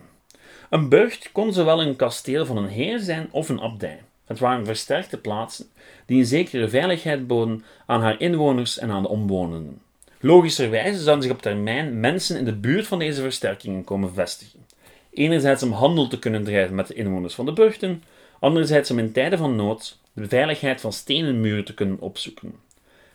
Een 0.69 0.89
burcht 0.89 1.31
kon 1.31 1.53
zowel 1.53 1.81
een 1.81 1.95
kasteel 1.95 2.45
van 2.45 2.57
een 2.57 2.69
heer 2.69 2.99
zijn 2.99 3.27
of 3.31 3.49
een 3.49 3.61
abdij. 3.61 3.99
Het 4.29 4.39
waren 4.39 4.65
versterkte 4.65 5.17
plaatsen 5.17 5.65
die 6.05 6.19
een 6.19 6.25
zekere 6.25 6.69
veiligheid 6.69 7.27
boden 7.27 7.63
aan 7.85 8.01
haar 8.01 8.19
inwoners 8.19 8.77
en 8.79 8.91
aan 8.91 9.01
de 9.01 9.09
omwonenden. 9.09 9.81
Logischerwijze 10.19 11.01
zouden 11.01 11.23
zich 11.23 11.33
op 11.33 11.41
termijn 11.41 11.99
mensen 11.99 12.37
in 12.37 12.45
de 12.45 12.55
buurt 12.55 12.87
van 12.87 12.99
deze 12.99 13.21
versterkingen 13.21 13.83
komen 13.83 14.13
vestigen. 14.13 14.65
Enerzijds 15.11 15.63
om 15.63 15.71
handel 15.71 16.07
te 16.07 16.19
kunnen 16.19 16.43
drijven 16.43 16.75
met 16.75 16.87
de 16.87 16.93
inwoners 16.93 17.33
van 17.33 17.45
de 17.45 17.53
burchten, 17.53 18.03
anderzijds 18.39 18.91
om 18.91 18.99
in 18.99 19.11
tijden 19.11 19.39
van 19.39 19.55
nood 19.55 19.99
de 20.13 20.27
veiligheid 20.27 20.81
van 20.81 20.93
stenen 20.93 21.41
muren 21.41 21.65
te 21.65 21.73
kunnen 21.73 21.99
opzoeken. 21.99 22.53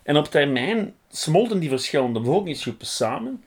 En 0.02 0.16
op 0.16 0.26
termijn 0.26 0.94
smolten 1.10 1.58
die 1.58 1.68
verschillende 1.68 2.20
bevolkingsgroepen 2.20 2.86
samen 2.86 3.44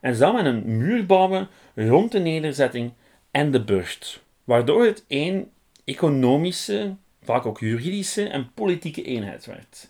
en 0.00 0.14
zou 0.14 0.34
men 0.34 0.46
een 0.46 0.76
muur 0.76 1.06
bouwen 1.06 1.48
rond 1.74 2.12
de 2.12 2.18
nederzetting 2.18 2.92
en 3.30 3.50
de 3.50 3.64
burcht, 3.64 4.22
waardoor 4.44 4.84
het 4.84 5.04
één 5.06 5.50
economische, 5.84 6.94
vaak 7.28 7.46
ook 7.46 7.60
juridische 7.60 8.28
en 8.28 8.50
politieke 8.54 9.02
eenheid 9.02 9.46
werd. 9.46 9.88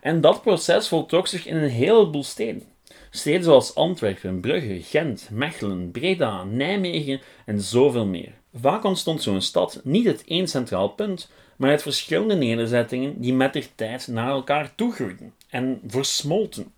En 0.00 0.20
dat 0.20 0.42
proces 0.42 0.88
voltrok 0.88 1.26
zich 1.26 1.46
in 1.46 1.56
een 1.56 1.70
heleboel 1.70 2.24
steden. 2.24 2.62
Steden 3.10 3.44
zoals 3.44 3.74
Antwerpen, 3.74 4.40
Brugge, 4.40 4.82
Gent, 4.82 5.28
Mechelen, 5.30 5.90
Breda, 5.90 6.44
Nijmegen 6.44 7.20
en 7.46 7.60
zoveel 7.60 8.06
meer. 8.06 8.32
Vaak 8.54 8.84
ontstond 8.84 9.22
zo'n 9.22 9.40
stad 9.40 9.80
niet 9.84 10.06
uit 10.06 10.24
één 10.24 10.48
centraal 10.48 10.88
punt, 10.88 11.30
maar 11.56 11.70
uit 11.70 11.82
verschillende 11.82 12.34
nederzettingen 12.34 13.20
die 13.20 13.34
met 13.34 13.52
de 13.52 13.64
tijd 13.74 14.06
naar 14.06 14.30
elkaar 14.30 14.74
toegroeiden 14.74 15.34
en 15.48 15.80
versmolten. 15.86 16.72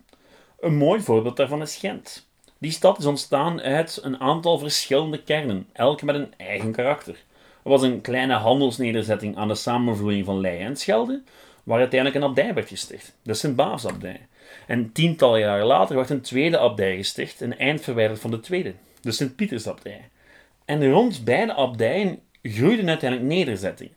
Een 0.60 0.76
mooi 0.76 1.00
voorbeeld 1.00 1.36
daarvan 1.36 1.62
is 1.62 1.76
Gent. 1.76 2.28
Die 2.58 2.70
stad 2.70 2.98
is 2.98 3.06
ontstaan 3.06 3.60
uit 3.60 4.00
een 4.02 4.20
aantal 4.20 4.58
verschillende 4.58 5.22
kernen, 5.22 5.66
elk 5.72 6.02
met 6.02 6.14
een 6.14 6.34
eigen 6.36 6.72
karakter. 6.72 7.16
Was 7.62 7.82
een 7.82 8.00
kleine 8.00 8.34
handelsnederzetting 8.34 9.36
aan 9.36 9.48
de 9.48 9.54
samenvloeiing 9.54 10.24
van 10.24 10.40
Leien 10.40 10.66
en 10.66 10.76
Schelde, 10.76 11.22
waar 11.62 11.78
uiteindelijk 11.78 12.22
een 12.22 12.28
abdij 12.28 12.54
werd 12.54 12.68
gesticht, 12.68 13.14
de 13.22 13.34
Sint-Baafsabdij. 13.34 14.20
En 14.66 14.92
tientallen 14.92 15.40
jaren 15.40 15.66
later 15.66 15.96
werd 15.96 16.10
een 16.10 16.20
tweede 16.20 16.58
abdij 16.58 16.96
gesticht, 16.96 17.40
een 17.40 17.58
eind 17.58 17.80
verwijderd 17.80 18.20
van 18.20 18.30
de 18.30 18.40
tweede, 18.40 18.74
de 19.00 19.12
Sint-Pietersabdij. 19.12 20.08
En 20.64 20.90
rond 20.90 21.24
beide 21.24 21.54
abdijen 21.54 22.18
groeiden 22.42 22.88
uiteindelijk 22.88 23.30
nederzettingen, 23.30 23.94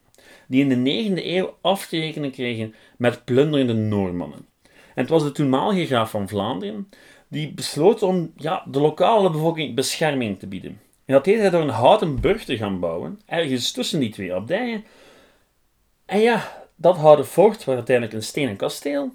die 0.48 0.66
in 0.68 0.84
de 0.84 1.20
9e 1.20 1.26
eeuw 1.26 1.58
af 1.62 1.88
te 1.88 2.00
rekenen 2.00 2.32
kregen 2.32 2.76
met 2.98 3.26
plunderende 3.26 3.74
Noormannen. 3.74 4.46
En 4.64 5.02
het 5.02 5.10
was 5.10 5.24
de 5.24 5.32
toenmalige 5.32 5.86
graaf 5.86 6.10
van 6.10 6.28
Vlaanderen 6.28 6.90
die 7.28 7.54
besloot 7.54 8.04
om 8.04 8.32
ja, 8.36 8.66
de 8.72 8.80
lokale 8.80 9.30
bevolking 9.30 9.76
bescherming 9.76 10.40
te 10.40 10.48
bieden. 10.48 10.80
En 11.06 11.14
dat 11.14 11.24
deed 11.24 11.40
hij 11.40 11.50
door 11.50 11.62
een 11.62 11.70
houten 11.70 12.22
burcht 12.22 12.46
te 12.46 12.58
gaan 12.58 12.80
bouwen, 12.80 13.22
ergens 13.26 13.72
tussen 13.72 14.00
die 14.00 14.10
twee 14.10 14.34
abdijen. 14.34 14.86
En 16.06 16.20
ja, 16.20 16.68
dat 16.76 16.98
houten 16.98 17.26
fort 17.26 17.64
was 17.64 17.76
uiteindelijk 17.76 18.16
een 18.16 18.24
stenen 18.24 18.56
kasteel 18.56 19.12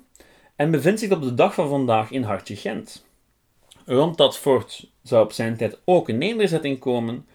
en 0.57 0.71
bevindt 0.71 1.01
zich 1.01 1.11
op 1.11 1.23
de 1.23 1.35
dag 1.35 1.55
van 1.55 1.69
vandaag 1.69 2.11
in 2.11 2.23
Hartje 2.23 2.57
Gent. 2.57 3.05
Rond 3.85 4.17
dat 4.17 4.39
fort 4.39 4.91
zou 5.03 5.25
op 5.25 5.33
zijn 5.33 5.57
tijd 5.57 5.79
ook 5.85 6.09
een 6.09 6.19
nederzetting 6.19 6.79
komen 6.79 7.27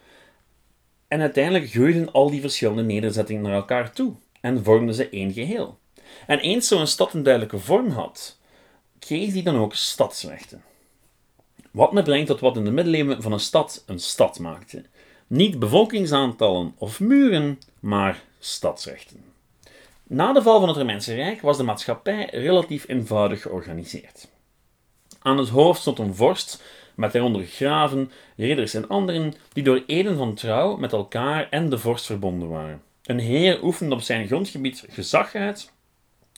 en 1.08 1.22
uiteindelijk 1.22 1.70
groeiden 1.70 2.12
al 2.12 2.30
die 2.30 2.42
verschillende 2.42 2.84
nederzettingen 2.84 3.42
naar 3.42 3.54
elkaar 3.54 3.92
toe 3.92 4.14
en 4.42 4.64
vormden 4.64 4.96
ze 4.96 5.10
één 5.10 5.34
geheel. 5.34 5.78
En 6.28 6.40
eens 6.40 6.68
zo'n 6.68 6.88
stad 6.88 7.14
een 7.14 7.24
duidelijke 7.24 7.60
vorm 7.60 7.90
had, 7.90 8.40
kreeg 9.00 9.34
die 9.34 9.44
dan 9.44 9.56
ook 9.56 9.76
stadsrechten. 9.76 10.64
Wat 11.76 11.94
me 11.94 12.04
brengt 12.04 12.28
tot 12.28 12.40
wat 12.40 12.58
in 12.58 12.64
de 12.64 12.72
middeleeuwen 12.72 13.22
van 13.22 13.32
een 13.32 13.40
stad 13.40 13.84
een 13.86 14.00
stad 14.00 14.40
maakte. 14.40 14.84
Niet 15.28 15.60
bevolkingsaantallen 15.60 16.74
of 16.78 17.00
muren, 17.00 17.60
maar 17.80 18.24
stadsrechten. 18.40 19.24
Na 20.04 20.34
de 20.34 20.42
val 20.42 20.60
van 20.60 20.68
het 20.68 20.78
Romeinse 20.78 21.14
Rijk 21.14 21.42
was 21.42 21.58
de 21.58 21.64
maatschappij 21.64 22.30
relatief 22.32 22.88
eenvoudig 22.88 23.42
georganiseerd. 23.42 24.28
Aan 25.22 25.38
het 25.38 25.50
hoofd 25.50 25.82
stond 25.82 26.00
een 26.00 26.16
vorst, 26.16 26.64
met 26.94 27.12
daaronder 27.12 27.46
graven, 27.46 28.12
ridders 28.36 28.74
en 28.74 28.88
anderen, 28.88 29.34
die 29.54 29.64
door 29.64 29.84
eden 29.88 30.18
van 30.18 30.34
trouw 30.34 30.78
met 30.78 30.92
elkaar 30.92 31.50
en 31.50 31.70
de 31.70 31.78
vorst 31.78 32.06
verbonden 32.06 32.50
waren. 32.50 32.82
Een 33.04 33.20
heer 33.20 33.64
oefende 33.64 33.96
op 33.96 34.02
zijn 34.02 34.28
grondgebied 34.28 34.86
gezag 34.90 35.36
uit 35.36 35.72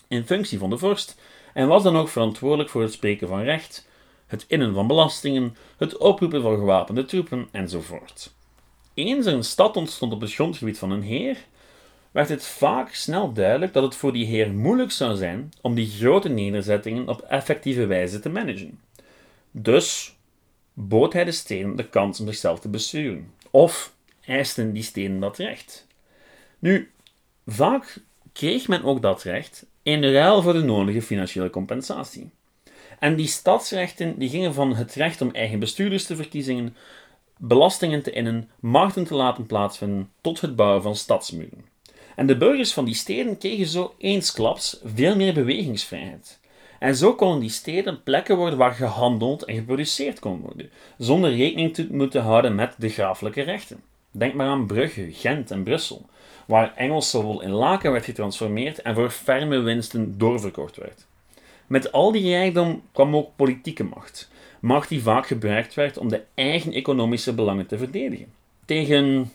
in 0.08 0.26
functie 0.26 0.60
van 0.60 0.70
de 0.70 0.78
vorst 0.78 1.16
en 1.54 1.68
was 1.68 1.84
dan 1.84 1.98
ook 1.98 2.10
verantwoordelijk 2.10 2.70
voor 2.70 2.82
het 2.82 2.94
spreken 2.94 3.28
van 3.28 3.42
recht, 3.42 3.88
het 4.28 4.46
innen 4.48 4.74
van 4.74 4.88
belastingen, 4.88 5.56
het 5.78 5.98
oproepen 5.98 6.42
van 6.42 6.58
gewapende 6.58 7.06
troepen 7.06 7.48
enzovoort. 7.52 8.34
Eens 8.94 9.26
er 9.26 9.34
een 9.34 9.44
stad 9.44 9.78
ontstond 9.78 10.14
op 10.14 10.22
het 10.22 10.34
grondgebied 10.34 10.78
van 10.78 10.92
een 10.92 11.02
heer, 11.02 11.38
werd 12.12 12.30
het 12.30 12.46
vaak 12.46 12.94
snel 12.94 13.34
duidelijk 13.34 13.74
dat 13.74 13.84
het 13.84 13.96
voor 13.96 14.14
die 14.14 14.26
heer 14.26 14.52
moeilijk 14.52 14.92
zou 14.92 15.16
zijn 15.16 15.52
om 15.62 15.76
die 15.76 15.90
grote 15.90 16.30
nederzettingen 16.30 17.08
op 17.08 17.22
effectieve 17.22 17.86
wijze 17.86 18.20
te 18.20 18.30
managen. 18.30 18.80
Dus 19.52 20.16
bood 20.74 21.14
hij 21.14 21.24
de 21.24 21.32
steden 21.32 21.76
de 21.76 21.90
kans 21.90 22.20
om 22.20 22.26
zichzelf 22.26 22.60
te 22.60 22.70
besturen, 22.70 23.34
of 23.52 23.94
eisten 24.26 24.74
die 24.74 24.84
steden 24.84 25.20
dat 25.20 25.38
recht. 25.38 25.88
Nu, 26.60 26.92
vaak 27.46 28.02
kreeg 28.34 28.68
men 28.68 28.84
ook 28.84 29.02
dat 29.02 29.24
recht 29.24 29.66
in 29.84 30.04
ruil 30.04 30.42
voor 30.42 30.54
de 30.54 30.64
nodige 30.64 31.02
financiële 31.02 31.50
compensatie. 31.50 32.30
En 33.00 33.16
die 33.16 33.28
stadsrechten 33.28 34.20
die 34.20 34.30
gingen 34.30 34.54
van 34.54 34.76
het 34.76 34.94
recht 34.94 35.22
om 35.22 35.30
eigen 35.32 35.60
bestuurders 35.60 36.06
te 36.06 36.16
verkiezen, 36.16 36.76
belastingen 37.38 38.04
te 38.04 38.12
innen, 38.12 38.50
markten 38.60 39.04
te 39.04 39.16
laten 39.16 39.46
plaatsvinden, 39.46 40.12
tot 40.22 40.42
het 40.42 40.56
bouwen 40.56 40.82
van 40.82 40.96
stadsmuren. 40.96 41.66
En 42.16 42.28
de 42.28 42.38
burgers 42.38 42.74
van 42.74 42.86
die 42.86 42.96
steden 42.96 43.38
kregen 43.38 43.68
zo 43.68 43.94
eensklaps 43.98 44.80
veel 44.84 45.16
meer 45.16 45.34
bewegingsvrijheid. 45.34 46.40
En 46.80 46.96
zo 46.96 47.14
konden 47.14 47.40
die 47.40 47.50
steden 47.50 48.04
plekken 48.04 48.38
worden 48.38 48.60
waar 48.60 48.74
gehandeld 48.74 49.44
en 49.44 49.56
geproduceerd 49.56 50.20
kon 50.20 50.40
worden, 50.40 50.70
zonder 50.98 51.36
rekening 51.36 51.74
te 51.74 51.88
moeten 51.92 52.22
houden 52.22 52.56
met 52.56 52.74
de 52.78 52.90
grafelijke 52.90 53.42
rechten. 53.42 53.82
Denk 54.12 54.34
maar 54.34 54.48
aan 54.48 54.68
Brugge, 54.68 55.08
Gent 55.12 55.52
en 55.52 55.64
Brussel, 55.64 56.06
waar 56.46 56.74
Engelse 56.76 57.22
wol 57.22 57.42
in 57.42 57.52
laken 57.52 57.92
werd 57.92 58.06
getransformeerd 58.06 58.82
en 58.82 58.96
voor 58.96 59.10
ferme 59.10 59.60
winsten 59.60 60.18
doorverkocht 60.18 60.76
werd. 60.76 61.06
Met 61.68 61.92
al 61.92 62.12
die 62.12 62.30
rijkdom 62.30 62.82
kwam 62.92 63.16
ook 63.16 63.36
politieke 63.36 63.84
macht. 63.84 64.30
Macht 64.60 64.90
die 64.90 65.02
vaak 65.02 65.28
gebruikt 65.28 65.74
werd 65.74 65.98
om 65.98 66.10
de 66.10 66.24
eigen 66.34 66.74
economische 66.74 67.34
belangen 67.34 67.68
te 67.68 67.78
verdedigen. 67.78 68.34
Tegen 68.66 69.32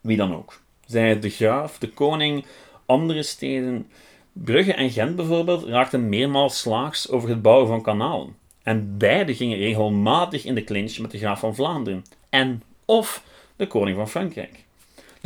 wie 0.00 0.16
dan 0.16 0.34
ook. 0.34 0.60
Zij 0.86 1.08
het 1.08 1.22
de 1.22 1.30
graaf, 1.30 1.78
de 1.78 1.88
koning, 1.88 2.44
andere 2.86 3.22
steden. 3.22 3.90
Brugge 4.32 4.74
en 4.74 4.90
Gent 4.90 5.16
bijvoorbeeld 5.16 5.64
raakten 5.64 6.08
meermaals 6.08 6.58
slaags 6.58 7.10
over 7.10 7.28
het 7.28 7.42
bouwen 7.42 7.66
van 7.66 7.82
kanalen. 7.82 8.36
En 8.62 8.98
beide 8.98 9.34
gingen 9.34 9.58
regelmatig 9.58 10.44
in 10.44 10.54
de 10.54 10.64
clinch 10.64 10.98
met 10.98 11.10
de 11.10 11.18
graaf 11.18 11.40
van 11.40 11.54
Vlaanderen 11.54 12.04
en 12.30 12.62
of 12.84 13.24
de 13.56 13.66
koning 13.66 13.96
van 13.96 14.08
Frankrijk. 14.08 14.65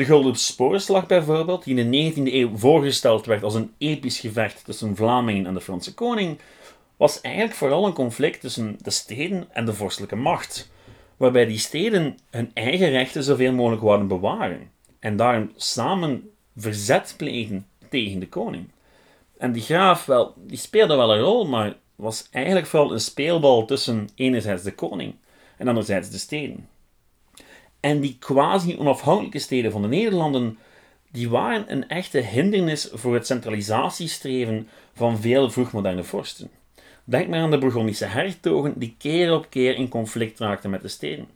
De 0.01 0.07
Gulden 0.07 0.37
Sporenslag 0.37 1.07
bijvoorbeeld, 1.07 1.65
die 1.65 1.77
in 1.77 1.91
de 1.91 2.13
19e 2.13 2.35
eeuw 2.35 2.57
voorgesteld 2.57 3.27
werd 3.27 3.43
als 3.43 3.55
een 3.55 3.73
episch 3.79 4.21
gevecht 4.21 4.65
tussen 4.65 4.97
Vlamingen 4.97 5.47
en 5.47 5.55
de 5.55 5.61
Franse 5.61 5.95
koning, 5.95 6.39
was 6.97 7.21
eigenlijk 7.21 7.55
vooral 7.55 7.87
een 7.87 7.93
conflict 7.93 8.41
tussen 8.41 8.77
de 8.83 8.91
steden 8.91 9.49
en 9.53 9.65
de 9.65 9.75
vorstelijke 9.75 10.17
macht, 10.17 10.71
waarbij 11.17 11.47
die 11.47 11.59
steden 11.59 12.19
hun 12.31 12.51
eigen 12.55 12.91
rechten 12.91 13.23
zoveel 13.23 13.53
mogelijk 13.53 13.83
wouden 13.83 14.09
bewaren 14.09 14.71
en 14.99 15.17
daarom 15.17 15.53
samen 15.57 16.31
verzet 16.57 17.15
plegen 17.17 17.67
tegen 17.89 18.21
de 18.21 18.29
koning. 18.29 18.69
En 19.39 19.53
die 19.53 19.63
graaf, 19.63 20.05
wel, 20.05 20.35
die 20.37 20.59
speelde 20.59 20.97
wel 20.97 21.15
een 21.15 21.21
rol, 21.21 21.47
maar 21.47 21.77
was 21.97 22.29
eigenlijk 22.31 22.67
vooral 22.67 22.93
een 22.93 23.01
speelbal 23.01 23.65
tussen 23.65 24.09
enerzijds 24.15 24.63
de 24.63 24.75
koning 24.75 25.15
en 25.57 25.69
anderzijds 25.69 26.11
de 26.11 26.19
steden. 26.19 26.69
En 27.81 28.01
die 28.01 28.17
quasi-onafhankelijke 28.19 29.39
steden 29.39 29.73
van 29.73 29.83
de 29.83 29.89
Nederlanden, 29.89 30.59
die 31.11 31.31
waren 31.31 31.73
een 31.73 31.89
echte 31.89 32.19
hindernis 32.19 32.89
voor 32.93 33.15
het 33.15 33.27
centralisatiestreven 33.27 34.69
van 34.95 35.19
veel 35.19 35.51
vroegmoderne 35.51 36.05
vorsten. 36.05 36.51
Denk 37.05 37.29
maar 37.29 37.41
aan 37.41 37.51
de 37.51 37.59
Bourgondische 37.59 38.05
hertogen 38.05 38.73
die 38.77 38.95
keer 38.99 39.35
op 39.35 39.47
keer 39.51 39.75
in 39.75 39.89
conflict 39.89 40.39
raakten 40.39 40.71
met 40.71 40.83
de 40.83 40.89
steden. 40.89 41.29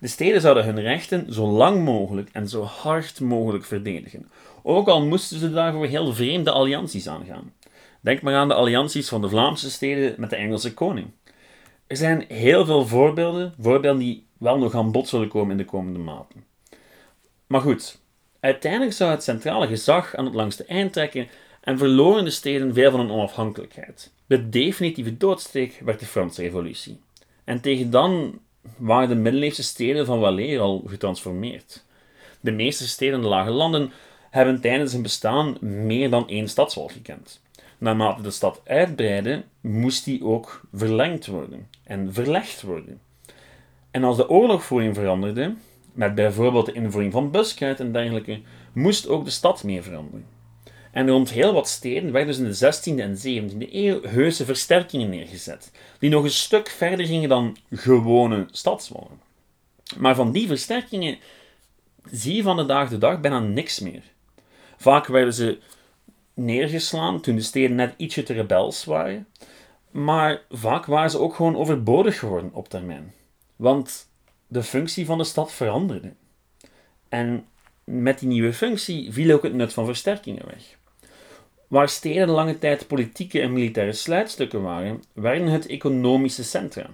De 0.00 0.08
steden 0.08 0.40
zouden 0.40 0.64
hun 0.64 0.80
rechten 0.80 1.32
zo 1.32 1.46
lang 1.46 1.84
mogelijk 1.84 2.28
en 2.32 2.48
zo 2.48 2.62
hard 2.62 3.20
mogelijk 3.20 3.64
verdedigen, 3.64 4.30
ook 4.62 4.88
al 4.88 5.06
moesten 5.06 5.38
ze 5.38 5.50
daarvoor 5.50 5.86
heel 5.86 6.12
vreemde 6.12 6.50
allianties 6.50 7.08
aangaan. 7.08 7.52
Denk 8.00 8.22
maar 8.22 8.34
aan 8.34 8.48
de 8.48 8.54
allianties 8.54 9.08
van 9.08 9.20
de 9.20 9.28
Vlaamse 9.28 9.70
steden 9.70 10.14
met 10.16 10.30
de 10.30 10.36
Engelse 10.36 10.74
koning. 10.74 11.06
Er 11.86 11.96
zijn 11.96 12.24
heel 12.28 12.64
veel 12.64 12.86
voorbeelden, 12.86 13.54
voorbeelden 13.60 14.00
die 14.00 14.26
wel 14.38 14.58
nog 14.58 14.74
aan 14.74 14.92
bod 14.92 15.08
zullen 15.08 15.28
komen 15.28 15.50
in 15.50 15.56
de 15.56 15.64
komende 15.64 15.98
maanden. 15.98 16.44
Maar 17.46 17.60
goed, 17.60 18.00
uiteindelijk 18.40 18.92
zou 18.92 19.10
het 19.10 19.22
centrale 19.22 19.66
gezag 19.66 20.14
aan 20.14 20.24
het 20.24 20.34
langste 20.34 20.64
eind 20.64 20.92
trekken 20.92 21.28
en 21.60 21.78
verloren 21.78 22.24
de 22.24 22.30
steden 22.30 22.74
veel 22.74 22.90
van 22.90 23.00
hun 23.00 23.10
onafhankelijkheid. 23.10 24.12
De 24.26 24.48
definitieve 24.48 25.16
doodsteek 25.16 25.80
werd 25.84 26.00
de 26.00 26.06
Franse 26.06 26.42
Revolutie. 26.42 27.00
En 27.44 27.60
tegen 27.60 27.90
dan 27.90 28.40
waren 28.76 29.08
de 29.08 29.14
middeleeuwse 29.14 29.62
steden 29.62 30.06
van 30.06 30.20
Waleer 30.20 30.60
al 30.60 30.82
getransformeerd. 30.86 31.84
De 32.40 32.50
meeste 32.50 32.88
steden 32.88 33.14
in 33.14 33.20
de 33.20 33.28
lage 33.28 33.50
landen 33.50 33.92
hebben 34.30 34.60
tijdens 34.60 34.92
hun 34.92 35.02
bestaan 35.02 35.56
meer 35.60 36.10
dan 36.10 36.28
één 36.28 36.48
stadswal 36.48 36.88
gekend. 36.88 37.40
Naarmate 37.78 38.22
de 38.22 38.30
stad 38.30 38.60
uitbreidde, 38.64 39.44
moest 39.60 40.04
die 40.04 40.24
ook 40.24 40.60
verlengd 40.72 41.26
worden 41.26 41.68
en 41.84 42.12
verlegd 42.12 42.62
worden. 42.62 43.00
En 43.90 44.04
als 44.04 44.16
de 44.16 44.28
oorlogvoering 44.28 44.94
veranderde, 44.94 45.54
met 45.92 46.14
bijvoorbeeld 46.14 46.66
de 46.66 46.72
invoering 46.72 47.12
van 47.12 47.30
buskruid 47.30 47.80
en 47.80 47.92
dergelijke, 47.92 48.40
moest 48.72 49.08
ook 49.08 49.24
de 49.24 49.30
stad 49.30 49.64
mee 49.64 49.82
veranderen. 49.82 50.26
En 50.92 51.08
rond 51.08 51.30
heel 51.30 51.52
wat 51.52 51.68
steden 51.68 52.12
werden 52.12 52.48
dus 52.48 52.62
in 52.62 52.70
de 52.70 52.96
16e 52.96 53.00
en 53.00 53.50
17e 53.50 53.72
eeuw 53.72 54.02
heuse 54.02 54.44
versterkingen 54.44 55.08
neergezet, 55.08 55.70
die 55.98 56.10
nog 56.10 56.24
een 56.24 56.30
stuk 56.30 56.68
verder 56.68 57.06
gingen 57.06 57.28
dan 57.28 57.56
gewone 57.70 58.46
stadswallen. 58.50 59.20
Maar 59.96 60.14
van 60.14 60.32
die 60.32 60.46
versterkingen 60.46 61.18
zie 62.10 62.34
je 62.34 62.42
van 62.42 62.56
de 62.56 62.66
dag 62.66 62.88
de 62.88 62.98
dag 62.98 63.20
bijna 63.20 63.38
niks 63.38 63.80
meer. 63.80 64.02
Vaak 64.76 65.06
werden 65.06 65.34
ze 65.34 65.58
neergeslaan 66.34 67.20
toen 67.20 67.34
de 67.34 67.42
steden 67.42 67.76
net 67.76 67.94
ietsje 67.96 68.22
te 68.22 68.32
rebels 68.32 68.84
waren, 68.84 69.26
maar 69.90 70.42
vaak 70.50 70.86
waren 70.86 71.10
ze 71.10 71.18
ook 71.18 71.34
gewoon 71.34 71.56
overbodig 71.56 72.18
geworden 72.18 72.50
op 72.52 72.68
termijn. 72.68 73.12
Want 73.58 74.08
de 74.46 74.62
functie 74.62 75.06
van 75.06 75.18
de 75.18 75.24
stad 75.24 75.52
veranderde. 75.52 76.12
En 77.08 77.46
met 77.84 78.18
die 78.18 78.28
nieuwe 78.28 78.52
functie 78.52 79.12
viel 79.12 79.34
ook 79.34 79.42
het 79.42 79.54
nut 79.54 79.72
van 79.72 79.84
versterkingen 79.84 80.46
weg. 80.46 80.76
Waar 81.66 81.88
steden 81.88 82.28
lange 82.28 82.58
tijd 82.58 82.86
politieke 82.86 83.40
en 83.40 83.52
militaire 83.52 83.92
sluitstukken 83.92 84.62
waren, 84.62 85.02
werden 85.12 85.46
het 85.46 85.66
economische 85.66 86.44
centra. 86.44 86.90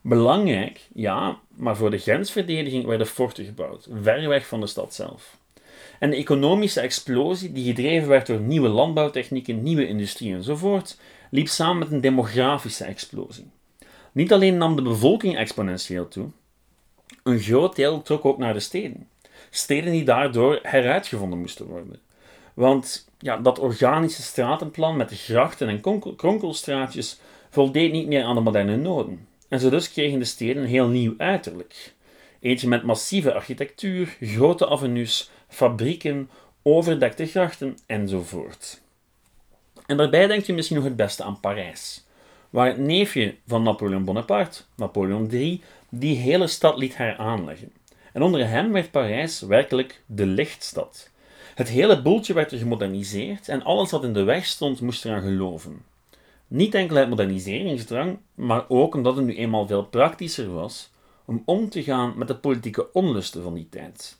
Belangrijk, 0.00 0.88
ja, 0.94 1.38
maar 1.48 1.76
voor 1.76 1.90
de 1.90 1.98
grensverdediging 1.98 2.84
werden 2.84 3.06
forten 3.06 3.44
gebouwd, 3.44 3.88
ver 4.02 4.28
weg 4.28 4.46
van 4.46 4.60
de 4.60 4.66
stad 4.66 4.94
zelf. 4.94 5.36
En 5.98 6.10
de 6.10 6.16
economische 6.16 6.80
explosie, 6.80 7.52
die 7.52 7.64
gedreven 7.64 8.08
werd 8.08 8.26
door 8.26 8.40
nieuwe 8.40 8.68
landbouwtechnieken, 8.68 9.62
nieuwe 9.62 9.86
industrie 9.86 10.34
enzovoort, 10.34 10.98
liep 11.30 11.48
samen 11.48 11.78
met 11.78 11.90
een 11.90 12.00
demografische 12.00 12.84
explosie. 12.84 13.50
Niet 14.14 14.32
alleen 14.32 14.56
nam 14.56 14.76
de 14.76 14.82
bevolking 14.82 15.36
exponentieel 15.36 16.08
toe, 16.08 16.28
een 17.22 17.38
groot 17.38 17.76
deel 17.76 18.02
trok 18.02 18.24
ook 18.24 18.38
naar 18.38 18.52
de 18.52 18.60
steden. 18.60 19.08
Steden 19.50 19.92
die 19.92 20.04
daardoor 20.04 20.58
heruitgevonden 20.62 21.38
moesten 21.38 21.66
worden. 21.66 22.00
Want 22.54 23.08
ja, 23.18 23.36
dat 23.36 23.58
organische 23.58 24.22
stratenplan 24.22 24.96
met 24.96 25.08
de 25.08 25.14
grachten 25.14 25.68
en 25.68 25.80
kronkelstraatjes 26.16 27.20
voldeed 27.50 27.92
niet 27.92 28.06
meer 28.06 28.24
aan 28.24 28.34
de 28.34 28.40
moderne 28.40 28.76
noden. 28.76 29.28
En 29.48 29.60
zo 29.60 29.70
dus 29.70 29.92
kregen 29.92 30.18
de 30.18 30.24
steden 30.24 30.62
een 30.62 30.68
heel 30.68 30.88
nieuw 30.88 31.14
uiterlijk. 31.16 31.94
Eentje 32.40 32.68
met 32.68 32.82
massieve 32.82 33.34
architectuur, 33.34 34.16
grote 34.20 34.68
avenues, 34.68 35.30
fabrieken, 35.48 36.30
overdekte 36.62 37.26
grachten 37.26 37.78
enzovoort. 37.86 38.80
En 39.86 39.96
daarbij 39.96 40.26
denkt 40.26 40.48
u 40.48 40.52
misschien 40.52 40.76
nog 40.76 40.84
het 40.84 40.96
beste 40.96 41.22
aan 41.22 41.40
Parijs, 41.40 42.04
waar 42.54 42.66
het 42.66 42.78
neefje 42.78 43.34
van 43.46 43.62
Napoleon 43.62 44.04
Bonaparte, 44.04 44.62
Napoleon 44.76 45.30
III, 45.30 45.62
die 45.88 46.16
hele 46.16 46.46
stad 46.46 46.76
liet 46.76 46.96
heraanleggen. 46.96 47.72
En 48.12 48.22
onder 48.22 48.48
hem 48.48 48.72
werd 48.72 48.90
Parijs 48.90 49.40
werkelijk 49.40 50.02
de 50.06 50.26
lichtstad. 50.26 51.10
Het 51.54 51.68
hele 51.68 52.02
boeltje 52.02 52.34
werd 52.34 52.52
er 52.52 52.58
gemoderniseerd 52.58 53.48
en 53.48 53.62
alles 53.62 53.90
wat 53.90 54.04
in 54.04 54.12
de 54.12 54.22
weg 54.22 54.46
stond 54.46 54.80
moest 54.80 55.04
eraan 55.04 55.22
geloven. 55.22 55.82
Niet 56.46 56.74
enkel 56.74 56.96
uit 56.96 57.08
moderniseringsdrang, 57.08 58.18
maar 58.34 58.64
ook 58.68 58.94
omdat 58.94 59.16
het 59.16 59.24
nu 59.24 59.36
eenmaal 59.36 59.66
veel 59.66 59.84
praktischer 59.84 60.52
was 60.52 60.90
om 61.24 61.42
om 61.44 61.68
te 61.68 61.82
gaan 61.82 62.12
met 62.16 62.28
de 62.28 62.36
politieke 62.36 62.92
onlusten 62.92 63.42
van 63.42 63.54
die 63.54 63.68
tijd. 63.70 64.18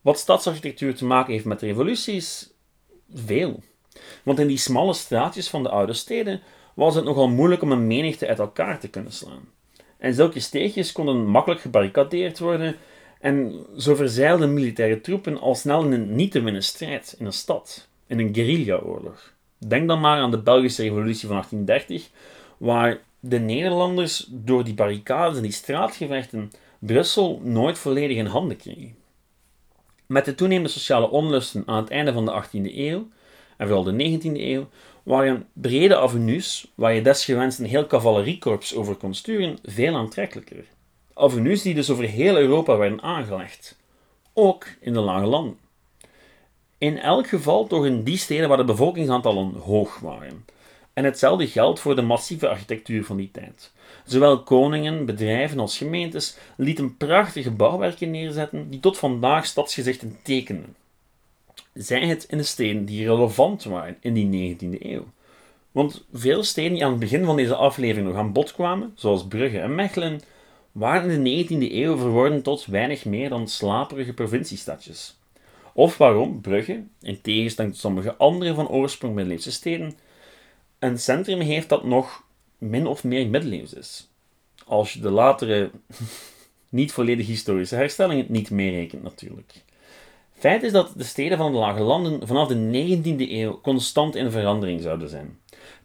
Wat 0.00 0.18
stadsarchitectuur 0.18 0.94
te 0.94 1.04
maken 1.04 1.32
heeft 1.32 1.44
met 1.44 1.60
revoluties? 1.60 2.50
Veel. 3.14 3.62
Want 4.22 4.38
in 4.38 4.46
die 4.46 4.58
smalle 4.58 4.94
straatjes 4.94 5.48
van 5.48 5.62
de 5.62 5.68
oude 5.68 5.92
steden 5.92 6.42
was 6.74 6.94
het 6.94 7.04
nogal 7.04 7.28
moeilijk 7.28 7.62
om 7.62 7.72
een 7.72 7.86
menigte 7.86 8.28
uit 8.28 8.38
elkaar 8.38 8.80
te 8.80 8.88
kunnen 8.88 9.12
slaan. 9.12 9.48
En 9.98 10.14
zulke 10.14 10.40
steegjes 10.40 10.92
konden 10.92 11.26
makkelijk 11.26 11.60
gebarricadeerd 11.60 12.38
worden 12.38 12.76
en 13.20 13.66
zo 13.78 13.94
verzeilden 13.94 14.54
militaire 14.54 15.00
troepen 15.00 15.40
al 15.40 15.54
snel 15.54 15.84
in 15.84 15.92
een 15.92 16.14
niet 16.14 16.32
te 16.32 16.42
winnen 16.42 16.62
strijd 16.62 17.14
in 17.18 17.26
een 17.26 17.32
stad, 17.32 17.88
in 18.06 18.18
een 18.18 18.34
guerrilla-oorlog. 18.34 19.32
Denk 19.58 19.88
dan 19.88 20.00
maar 20.00 20.18
aan 20.18 20.30
de 20.30 20.38
Belgische 20.38 20.82
revolutie 20.82 21.28
van 21.28 21.36
1830, 21.36 22.08
waar 22.56 23.00
de 23.20 23.38
Nederlanders 23.38 24.26
door 24.30 24.64
die 24.64 24.74
barricades 24.74 25.36
en 25.36 25.42
die 25.42 25.52
straatgevechten 25.52 26.50
Brussel 26.78 27.40
nooit 27.42 27.78
volledig 27.78 28.16
in 28.16 28.26
handen 28.26 28.56
kregen. 28.56 28.96
Met 30.06 30.24
de 30.24 30.34
toenemende 30.34 30.70
sociale 30.70 31.10
onlusten 31.10 31.62
aan 31.66 31.82
het 31.82 31.90
einde 31.90 32.12
van 32.12 32.24
de 32.24 32.42
18e 32.44 32.76
eeuw, 32.76 33.08
en 33.56 33.66
vooral 33.66 33.84
de 33.84 34.18
19e 34.20 34.40
eeuw, 34.40 34.68
waren 35.02 35.46
brede 35.52 35.96
avenues, 35.96 36.72
waar 36.74 36.94
je 36.94 37.02
desgewenst 37.02 37.58
een 37.58 37.64
heel 37.66 37.86
cavaleriekorps 37.86 38.74
over 38.74 38.94
kon 38.94 39.14
sturen, 39.14 39.58
veel 39.64 39.96
aantrekkelijker. 39.96 40.64
Avenues 41.14 41.62
die 41.62 41.74
dus 41.74 41.90
over 41.90 42.04
heel 42.04 42.36
Europa 42.36 42.76
werden 42.76 43.02
aangelegd, 43.02 43.78
ook 44.32 44.66
in 44.80 44.92
de 44.92 45.00
lage 45.00 45.26
landen. 45.26 45.58
In 46.78 46.98
elk 46.98 47.28
geval 47.28 47.66
toch 47.66 47.86
in 47.86 48.02
die 48.02 48.16
steden 48.16 48.48
waar 48.48 48.56
de 48.56 48.64
bevolkingsaantallen 48.64 49.52
hoog 49.54 49.98
waren. 49.98 50.44
En 50.92 51.04
hetzelfde 51.04 51.46
geldt 51.46 51.80
voor 51.80 51.96
de 51.96 52.02
massieve 52.02 52.48
architectuur 52.48 53.04
van 53.04 53.16
die 53.16 53.30
tijd. 53.32 53.72
Zowel 54.04 54.42
koningen, 54.42 55.06
bedrijven 55.06 55.60
als 55.60 55.76
gemeentes 55.76 56.36
lieten 56.56 56.96
prachtige 56.96 57.50
bouwwerken 57.50 58.10
neerzetten 58.10 58.70
die 58.70 58.80
tot 58.80 58.98
vandaag 58.98 59.46
stadsgezichten 59.46 60.18
tekenen. 60.22 60.76
Zij 61.72 62.06
het 62.06 62.24
in 62.24 62.38
de 62.38 62.44
steden 62.44 62.84
die 62.84 63.06
relevant 63.06 63.64
waren 63.64 63.96
in 64.00 64.14
die 64.14 64.56
19e 64.56 64.82
eeuw. 64.82 65.04
Want 65.72 66.04
veel 66.12 66.44
steden 66.44 66.72
die 66.72 66.84
aan 66.84 66.90
het 66.90 67.00
begin 67.00 67.24
van 67.24 67.36
deze 67.36 67.54
aflevering 67.54 68.06
nog 68.06 68.16
aan 68.16 68.32
bod 68.32 68.52
kwamen, 68.52 68.92
zoals 68.94 69.26
Brugge 69.26 69.60
en 69.60 69.74
Mechelen, 69.74 70.20
waren 70.72 71.10
in 71.10 71.24
de 71.24 71.44
19e 71.68 71.72
eeuw 71.72 71.96
verworden 71.96 72.42
tot 72.42 72.66
weinig 72.66 73.04
meer 73.04 73.28
dan 73.28 73.48
slaperige 73.48 74.12
provinciestadjes. 74.12 75.18
Of 75.74 75.98
waarom 75.98 76.40
Brugge, 76.40 76.82
in 77.00 77.20
tegenstelling 77.20 77.72
tot 77.72 77.82
sommige 77.82 78.16
andere 78.16 78.54
van 78.54 78.68
oorsprong 78.68 79.14
middeleeuwse 79.14 79.52
steden, 79.52 79.94
een 80.78 80.98
centrum 80.98 81.40
heeft 81.40 81.68
dat 81.68 81.84
nog 81.84 82.24
min 82.58 82.86
of 82.86 83.04
meer 83.04 83.28
middeleeuws 83.28 83.72
is. 83.74 84.08
Als 84.66 84.92
je 84.92 85.00
de 85.00 85.10
latere, 85.10 85.70
niet 86.68 86.92
volledig 86.92 87.26
historische 87.26 87.74
herstellingen 87.74 88.26
niet 88.28 88.50
meerekent 88.50 89.02
natuurlijk. 89.02 89.62
Feit 90.42 90.62
is 90.62 90.72
dat 90.72 90.92
de 90.96 91.04
steden 91.04 91.38
van 91.38 91.52
de 91.52 91.58
lage 91.58 91.82
landen 91.82 92.26
vanaf 92.26 92.48
de 92.48 92.54
19e 92.54 93.30
eeuw 93.30 93.60
constant 93.60 94.14
in 94.14 94.30
verandering 94.30 94.82
zouden 94.82 95.08
zijn. 95.08 95.38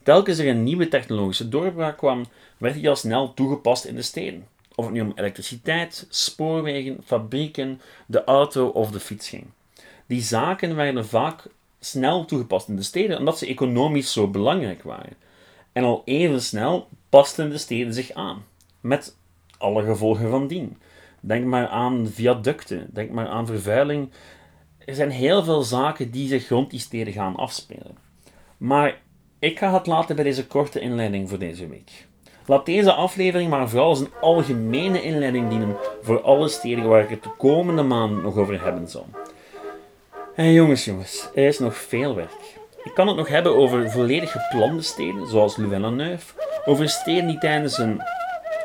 Telkens 0.03 0.37
er 0.37 0.47
een 0.47 0.63
nieuwe 0.63 0.87
technologische 0.87 1.49
doorbraak 1.49 1.97
kwam, 1.97 2.25
werd 2.57 2.73
die 2.73 2.89
al 2.89 2.95
snel 2.95 3.33
toegepast 3.33 3.85
in 3.85 3.95
de 3.95 4.01
steden. 4.01 4.47
Of 4.75 4.85
het 4.85 4.93
nu 4.93 5.01
om 5.01 5.11
elektriciteit, 5.15 6.07
spoorwegen, 6.09 6.97
fabrieken, 7.05 7.81
de 8.05 8.23
auto 8.23 8.67
of 8.67 8.91
de 8.91 8.99
fiets 8.99 9.29
ging. 9.29 9.45
Die 10.05 10.21
zaken 10.21 10.75
werden 10.75 11.05
vaak 11.05 11.43
snel 11.79 12.25
toegepast 12.25 12.67
in 12.67 12.75
de 12.75 12.83
steden 12.83 13.17
omdat 13.17 13.37
ze 13.37 13.47
economisch 13.47 14.11
zo 14.11 14.27
belangrijk 14.27 14.83
waren. 14.83 15.13
En 15.71 15.83
al 15.83 16.01
even 16.05 16.41
snel 16.41 16.87
pasten 17.09 17.49
de 17.49 17.57
steden 17.57 17.93
zich 17.93 18.11
aan, 18.11 18.45
met 18.81 19.15
alle 19.57 19.83
gevolgen 19.83 20.29
van 20.29 20.47
dien. 20.47 20.77
Denk 21.19 21.45
maar 21.45 21.67
aan 21.67 22.07
viaducten, 22.07 22.89
denk 22.93 23.11
maar 23.11 23.27
aan 23.27 23.45
vervuiling. 23.45 24.09
Er 24.87 24.95
zijn 24.95 25.09
heel 25.09 25.43
veel 25.43 25.61
zaken 25.61 26.11
die 26.11 26.27
zich 26.27 26.49
rond 26.49 26.69
die 26.69 26.79
steden 26.79 27.13
gaan 27.13 27.35
afspelen. 27.35 27.97
Maar 28.57 28.97
ik 29.39 29.57
ga 29.57 29.73
het 29.73 29.87
laten 29.87 30.15
bij 30.15 30.23
deze 30.23 30.47
korte 30.47 30.79
inleiding 30.79 31.29
voor 31.29 31.37
deze 31.37 31.67
week. 31.67 32.07
Laat 32.45 32.65
deze 32.65 32.93
aflevering 32.93 33.49
maar 33.49 33.69
vooral 33.69 33.89
als 33.89 33.99
een 33.99 34.11
algemene 34.21 35.03
inleiding 35.03 35.49
dienen 35.49 35.75
voor 36.01 36.21
alle 36.21 36.47
steden 36.47 36.87
waar 36.87 37.03
ik 37.03 37.09
het 37.09 37.23
de 37.23 37.29
komende 37.37 37.83
maanden 37.83 38.21
nog 38.21 38.35
over 38.35 38.61
hebben 38.61 38.87
zal. 38.87 39.05
En 40.35 40.51
jongens, 40.51 40.85
jongens, 40.85 41.29
er 41.35 41.47
is 41.47 41.59
nog 41.59 41.77
veel 41.77 42.15
werk. 42.15 42.57
Ik 42.83 42.93
kan 42.93 43.07
het 43.07 43.17
nog 43.17 43.27
hebben 43.27 43.55
over 43.55 43.91
volledig 43.91 44.31
geplande 44.31 44.81
steden, 44.81 45.27
zoals 45.27 45.57
Louvain-la-Neuve, 45.57 46.33
over 46.65 46.89
steden 46.89 47.27
die 47.27 47.37
tijdens 47.37 47.77
een 47.77 48.01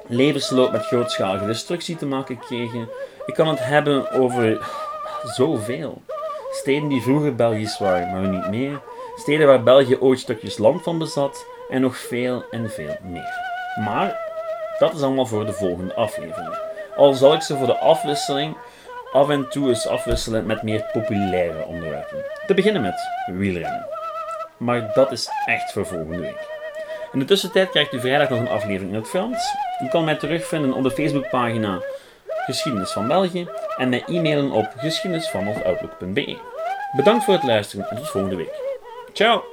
levensloop 0.09 0.73
met 0.73 0.87
grootschalige 0.87 1.47
destructie 1.47 1.97
te 1.97 2.07
maken 2.07 2.39
kregen. 2.39 2.89
Ik 3.27 3.35
kan 3.35 3.49
het 3.49 3.65
hebben 3.65 4.11
over 4.11 4.67
zoveel. 5.25 6.03
Steden 6.53 6.89
die 6.89 7.03
vroeger 7.03 7.35
Belgisch 7.35 7.79
waren, 7.79 8.11
maar 8.11 8.21
nu 8.21 8.29
niet 8.29 8.49
meer. 8.49 8.81
Steden 9.17 9.47
waar 9.47 9.63
België 9.63 9.97
ooit 9.97 10.19
stukjes 10.19 10.59
land 10.59 10.83
van 10.83 10.99
bezat. 10.99 11.47
En 11.71 11.81
nog 11.81 11.97
veel 11.97 12.45
en 12.51 12.71
veel 12.71 12.97
meer. 13.03 13.33
Maar 13.85 14.21
dat 14.79 14.95
is 14.95 15.03
allemaal 15.03 15.27
voor 15.27 15.47
de 15.47 15.53
volgende 15.53 15.95
aflevering. 15.95 16.59
Al 16.97 17.15
zal 17.15 17.35
ik 17.35 17.43
ze 17.43 17.57
voor 17.57 17.67
de 17.67 17.79
afwisseling 17.79 18.57
af 19.13 19.29
en 19.29 19.49
toe 19.49 19.69
eens 19.69 19.87
afwisselen 19.87 20.47
met 20.47 20.63
meer 20.63 20.91
populaire 20.93 21.65
onderwerpen. 21.65 22.25
Te 22.47 22.55
beginnen 22.55 22.83
met 22.83 23.09
wielrennen. 23.27 23.87
Maar 24.59 24.91
dat 24.95 25.13
is 25.13 25.29
echt 25.47 25.73
voor 25.73 25.87
volgende 25.87 26.19
week. 26.19 26.51
In 27.13 27.19
de 27.19 27.25
tussentijd 27.25 27.71
krijgt 27.71 27.93
u 27.93 28.01
vrijdag 28.01 28.29
nog 28.29 28.39
een 28.39 28.49
aflevering 28.49 28.91
in 28.91 28.97
het 28.97 29.09
Frans. 29.09 29.55
U 29.83 29.89
kan 29.89 30.05
mij 30.05 30.17
terugvinden 30.17 30.73
op 30.73 30.83
de 30.83 30.91
Facebookpagina 30.91 31.81
Geschiedenis 32.45 32.91
van 32.91 33.09
België 33.09 33.49
en 33.77 33.89
mij 33.89 34.03
e-mailen 34.07 34.51
op 34.51 34.73
geschiedenisvanoutlook.be. 34.77 36.39
Bedankt 36.97 37.25
voor 37.25 37.35
het 37.35 37.43
luisteren 37.43 37.91
en 37.91 37.97
tot 37.97 38.09
volgende 38.09 38.37
week. 38.37 38.61
Ciao! 39.13 39.52